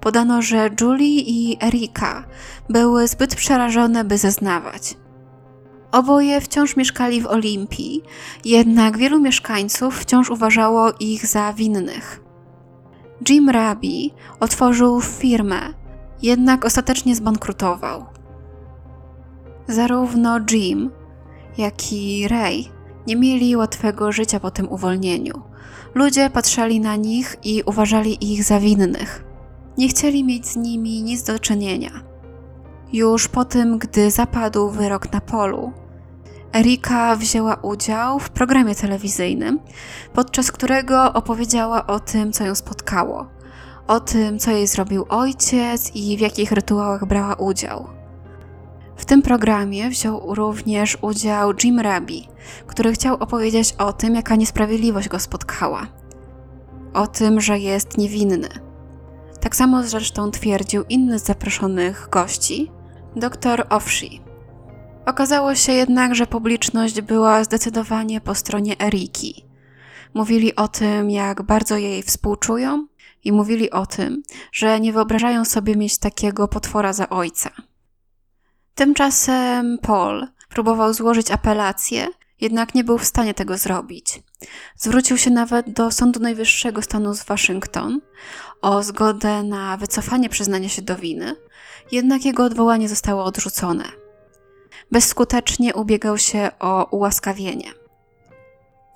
podano, 0.00 0.42
że 0.42 0.70
Julie 0.80 1.20
i 1.20 1.58
Erika 1.64 2.24
były 2.68 3.08
zbyt 3.08 3.34
przerażone, 3.34 4.04
by 4.04 4.18
zeznawać. 4.18 4.96
Oboje 5.94 6.40
wciąż 6.40 6.76
mieszkali 6.76 7.22
w 7.22 7.26
Olimpii, 7.26 8.02
jednak 8.44 8.98
wielu 8.98 9.20
mieszkańców 9.20 9.98
wciąż 9.98 10.30
uważało 10.30 10.92
ich 11.00 11.26
za 11.26 11.52
winnych. 11.52 12.20
Jim 13.28 13.50
Rabi 13.50 14.12
otworzył 14.40 15.00
firmę, 15.00 15.60
jednak 16.22 16.64
ostatecznie 16.64 17.16
zbankrutował. 17.16 18.04
Zarówno 19.68 20.40
Jim, 20.50 20.90
jak 21.58 21.92
i 21.92 22.28
Ray 22.28 22.68
nie 23.06 23.16
mieli 23.16 23.56
łatwego 23.56 24.12
życia 24.12 24.40
po 24.40 24.50
tym 24.50 24.68
uwolnieniu. 24.68 25.42
Ludzie 25.94 26.30
patrzeli 26.30 26.80
na 26.80 26.96
nich 26.96 27.36
i 27.44 27.62
uważali 27.66 28.32
ich 28.32 28.44
za 28.44 28.60
winnych. 28.60 29.24
Nie 29.78 29.88
chcieli 29.88 30.24
mieć 30.24 30.46
z 30.46 30.56
nimi 30.56 31.02
nic 31.02 31.22
do 31.22 31.38
czynienia. 31.38 31.90
Już 32.92 33.28
po 33.28 33.44
tym, 33.44 33.78
gdy 33.78 34.10
zapadł 34.10 34.70
wyrok 34.70 35.12
na 35.12 35.20
polu, 35.20 35.83
Erika 36.54 37.16
wzięła 37.16 37.54
udział 37.54 38.18
w 38.18 38.30
programie 38.30 38.74
telewizyjnym, 38.74 39.60
podczas 40.12 40.52
którego 40.52 41.12
opowiedziała 41.12 41.86
o 41.86 42.00
tym, 42.00 42.32
co 42.32 42.44
ją 42.44 42.54
spotkało, 42.54 43.26
o 43.86 44.00
tym, 44.00 44.38
co 44.38 44.50
jej 44.50 44.66
zrobił 44.66 45.06
ojciec 45.08 45.90
i 45.94 46.16
w 46.16 46.20
jakich 46.20 46.52
rytuałach 46.52 47.04
brała 47.04 47.34
udział. 47.34 47.88
W 48.96 49.04
tym 49.04 49.22
programie 49.22 49.90
wziął 49.90 50.34
również 50.34 50.98
udział 51.02 51.52
Jim 51.64 51.80
Rabi, 51.80 52.28
który 52.66 52.92
chciał 52.92 53.14
opowiedzieć 53.14 53.72
o 53.78 53.92
tym, 53.92 54.14
jaka 54.14 54.36
niesprawiedliwość 54.36 55.08
go 55.08 55.18
spotkała. 55.18 55.86
O 56.92 57.06
tym, 57.06 57.40
że 57.40 57.58
jest 57.58 57.98
niewinny. 57.98 58.48
Tak 59.40 59.56
samo 59.56 59.82
zresztą 59.82 60.30
twierdził 60.30 60.84
inny 60.88 61.18
z 61.18 61.24
zaproszonych 61.24 62.08
gości, 62.10 62.70
dr 63.16 63.66
Owshi. 63.70 64.23
Okazało 65.06 65.54
się 65.54 65.72
jednak, 65.72 66.14
że 66.14 66.26
publiczność 66.26 67.00
była 67.00 67.44
zdecydowanie 67.44 68.20
po 68.20 68.34
stronie 68.34 68.80
Eriki. 68.80 69.44
Mówili 70.14 70.56
o 70.56 70.68
tym, 70.68 71.10
jak 71.10 71.42
bardzo 71.42 71.76
jej 71.76 72.02
współczują, 72.02 72.86
i 73.24 73.32
mówili 73.32 73.70
o 73.70 73.86
tym, 73.86 74.22
że 74.52 74.80
nie 74.80 74.92
wyobrażają 74.92 75.44
sobie 75.44 75.76
mieć 75.76 75.98
takiego 75.98 76.48
potwora 76.48 76.92
za 76.92 77.08
ojca. 77.08 77.50
Tymczasem 78.74 79.78
Paul 79.82 80.26
próbował 80.48 80.94
złożyć 80.94 81.30
apelację, 81.30 82.06
jednak 82.40 82.74
nie 82.74 82.84
był 82.84 82.98
w 82.98 83.04
stanie 83.04 83.34
tego 83.34 83.58
zrobić. 83.58 84.22
Zwrócił 84.76 85.18
się 85.18 85.30
nawet 85.30 85.70
do 85.72 85.90
Sądu 85.90 86.20
Najwyższego 86.20 86.82
stanu 86.82 87.14
z 87.14 87.24
Waszyngton 87.24 88.00
o 88.62 88.82
zgodę 88.82 89.42
na 89.42 89.76
wycofanie 89.76 90.28
przyznania 90.28 90.68
się 90.68 90.82
do 90.82 90.96
winy, 90.96 91.36
jednak 91.92 92.24
jego 92.24 92.44
odwołanie 92.44 92.88
zostało 92.88 93.24
odrzucone. 93.24 94.03
Bezskutecznie 94.94 95.74
ubiegał 95.74 96.18
się 96.18 96.50
o 96.60 96.88
ułaskawienie. 96.90 97.70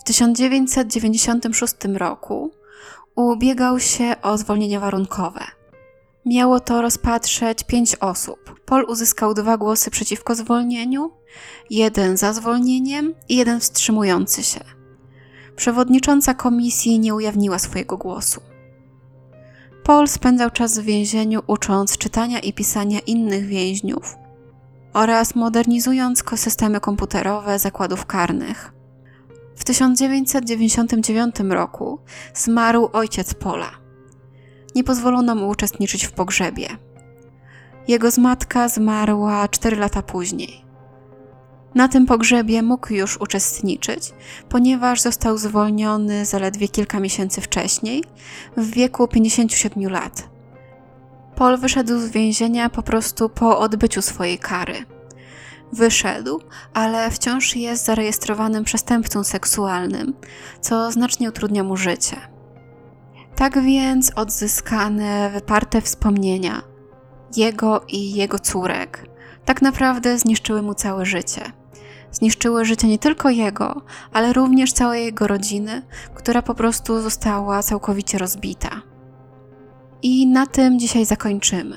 W 0.01 0.05
1996 0.05 1.75
roku 1.95 2.51
ubiegał 3.15 3.81
się 3.81 4.15
o 4.23 4.39
zwolnienie 4.39 4.81
warunkowe. 4.81 5.41
Miało 6.27 6.61
to 6.61 6.83
rozpatrzeć 6.83 7.65
pięć 7.65 7.97
osób. 7.97 8.61
Paul 8.67 8.85
uzyskał 8.89 9.35
dwa 9.35 9.57
głosy 9.57 9.91
przeciwko 9.91 10.35
zwolnieniu, 10.35 11.11
jeden 11.71 12.17
za 12.17 12.33
zwolnieniem 12.33 13.15
i 13.29 13.37
jeden 13.37 13.61
wstrzymujący 13.61 14.43
się. 14.43 14.61
Przewodnicząca 15.57 16.35
komisji 16.35 16.99
nie 16.99 17.15
ujawniła 17.15 17.59
swojego 17.59 17.97
głosu. 17.97 18.41
Paul 19.85 20.09
spędzał 20.09 20.51
czas 20.51 20.79
w 20.79 20.83
więzieniu 20.83 21.41
ucząc 21.47 21.99
czytania 21.99 22.39
i 22.39 22.53
pisania 22.53 22.99
innych 22.99 23.47
więźniów 23.47 24.28
oraz 24.99 25.35
modernizując 25.35 26.25
systemy 26.37 26.81
komputerowe 26.81 27.59
zakładów 27.59 28.07
karnych. 28.07 28.73
W 29.57 29.65
1999 29.65 31.37
roku 31.51 31.99
zmarł 32.35 32.89
ojciec 32.93 33.35
Pola. 33.35 33.71
Nie 34.75 34.85
pozwolono 34.85 35.35
mu 35.35 35.49
uczestniczyć 35.49 36.05
w 36.05 36.13
pogrzebie. 36.13 36.69
Jego 37.89 38.11
zmatka 38.11 38.69
zmarła 38.69 39.49
4 39.49 39.77
lata 39.77 40.03
później. 40.03 40.65
Na 41.75 41.89
tym 41.89 42.07
pogrzebie 42.07 42.63
mógł 42.63 42.93
już 42.93 43.21
uczestniczyć, 43.21 44.13
ponieważ 44.49 45.01
został 45.01 45.39
zwolniony 45.39 46.27
zaledwie 46.27 46.69
kilka 46.69 47.01
miesięcy 47.01 47.41
wcześniej, 47.41 48.05
w 48.57 48.71
wieku 48.71 49.09
57 49.09 49.93
lat. 49.93 50.38
Paul 51.39 51.57
wyszedł 51.57 51.99
z 51.99 52.11
więzienia 52.11 52.71
po 52.71 52.83
prostu 52.83 53.29
po 53.29 53.59
odbyciu 53.59 54.03
swojej 54.03 54.39
kary. 54.39 54.75
Wyszedł, 55.73 56.41
ale 56.75 57.11
wciąż 57.11 57.57
jest 57.57 57.85
zarejestrowanym 57.85 58.65
przestępcą 58.65 59.25
seksualnym, 59.25 60.15
co 60.61 60.93
znacznie 60.93 61.29
utrudnia 61.29 61.65
mu 61.65 61.77
życie. 61.77 62.17
Tak 63.37 63.63
więc 63.63 64.13
odzyskane, 64.17 65.31
wyparte 65.31 65.81
wspomnienia 65.81 66.63
jego 67.37 67.85
i 67.89 68.15
jego 68.15 68.39
córek 68.39 69.07
tak 69.45 69.63
naprawdę 69.63 70.19
zniszczyły 70.19 70.63
mu 70.63 70.75
całe 70.75 71.07
życie. 71.07 71.43
Zniszczyły 72.13 72.65
życie 72.65 72.89
nie 72.89 72.99
tylko 72.99 73.31
jego, 73.31 73.83
ale 74.13 74.33
również 74.33 74.73
całej 74.73 75.05
jego 75.05 75.27
rodziny, 75.27 75.83
która 76.15 76.43
po 76.43 76.55
prostu 76.55 77.01
została 77.01 77.63
całkowicie 77.63 78.19
rozbita. 78.19 78.88
I 80.03 80.27
na 80.27 80.47
tym 80.47 80.79
dzisiaj 80.79 81.05
zakończymy. 81.05 81.77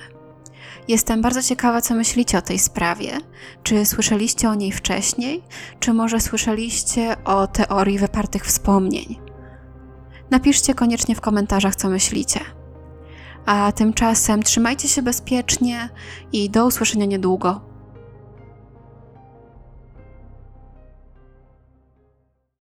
Jestem 0.88 1.22
bardzo 1.22 1.41
ciekawa, 1.43 1.82
co 1.82 1.95
myślicie 1.95 2.38
o 2.38 2.41
tej 2.41 2.59
sprawie. 2.59 3.17
Czy 3.63 3.86
słyszeliście 3.86 4.49
o 4.49 4.55
niej 4.55 4.72
wcześniej, 4.72 5.43
czy 5.80 5.93
może 5.93 6.19
słyszeliście 6.19 7.24
o 7.24 7.47
teorii 7.47 7.99
wypartych 7.99 8.45
wspomnień? 8.45 9.19
Napiszcie 10.32 10.74
koniecznie 10.74 11.15
w 11.15 11.22
komentarzach, 11.22 11.76
co 11.76 11.89
myślicie. 11.89 12.39
A 13.45 13.72
tymczasem 13.72 14.43
trzymajcie 14.43 14.88
się 14.88 15.01
bezpiecznie 15.01 15.89
i 16.32 16.49
do 16.49 16.65
usłyszenia 16.65 17.05
niedługo. 17.05 17.70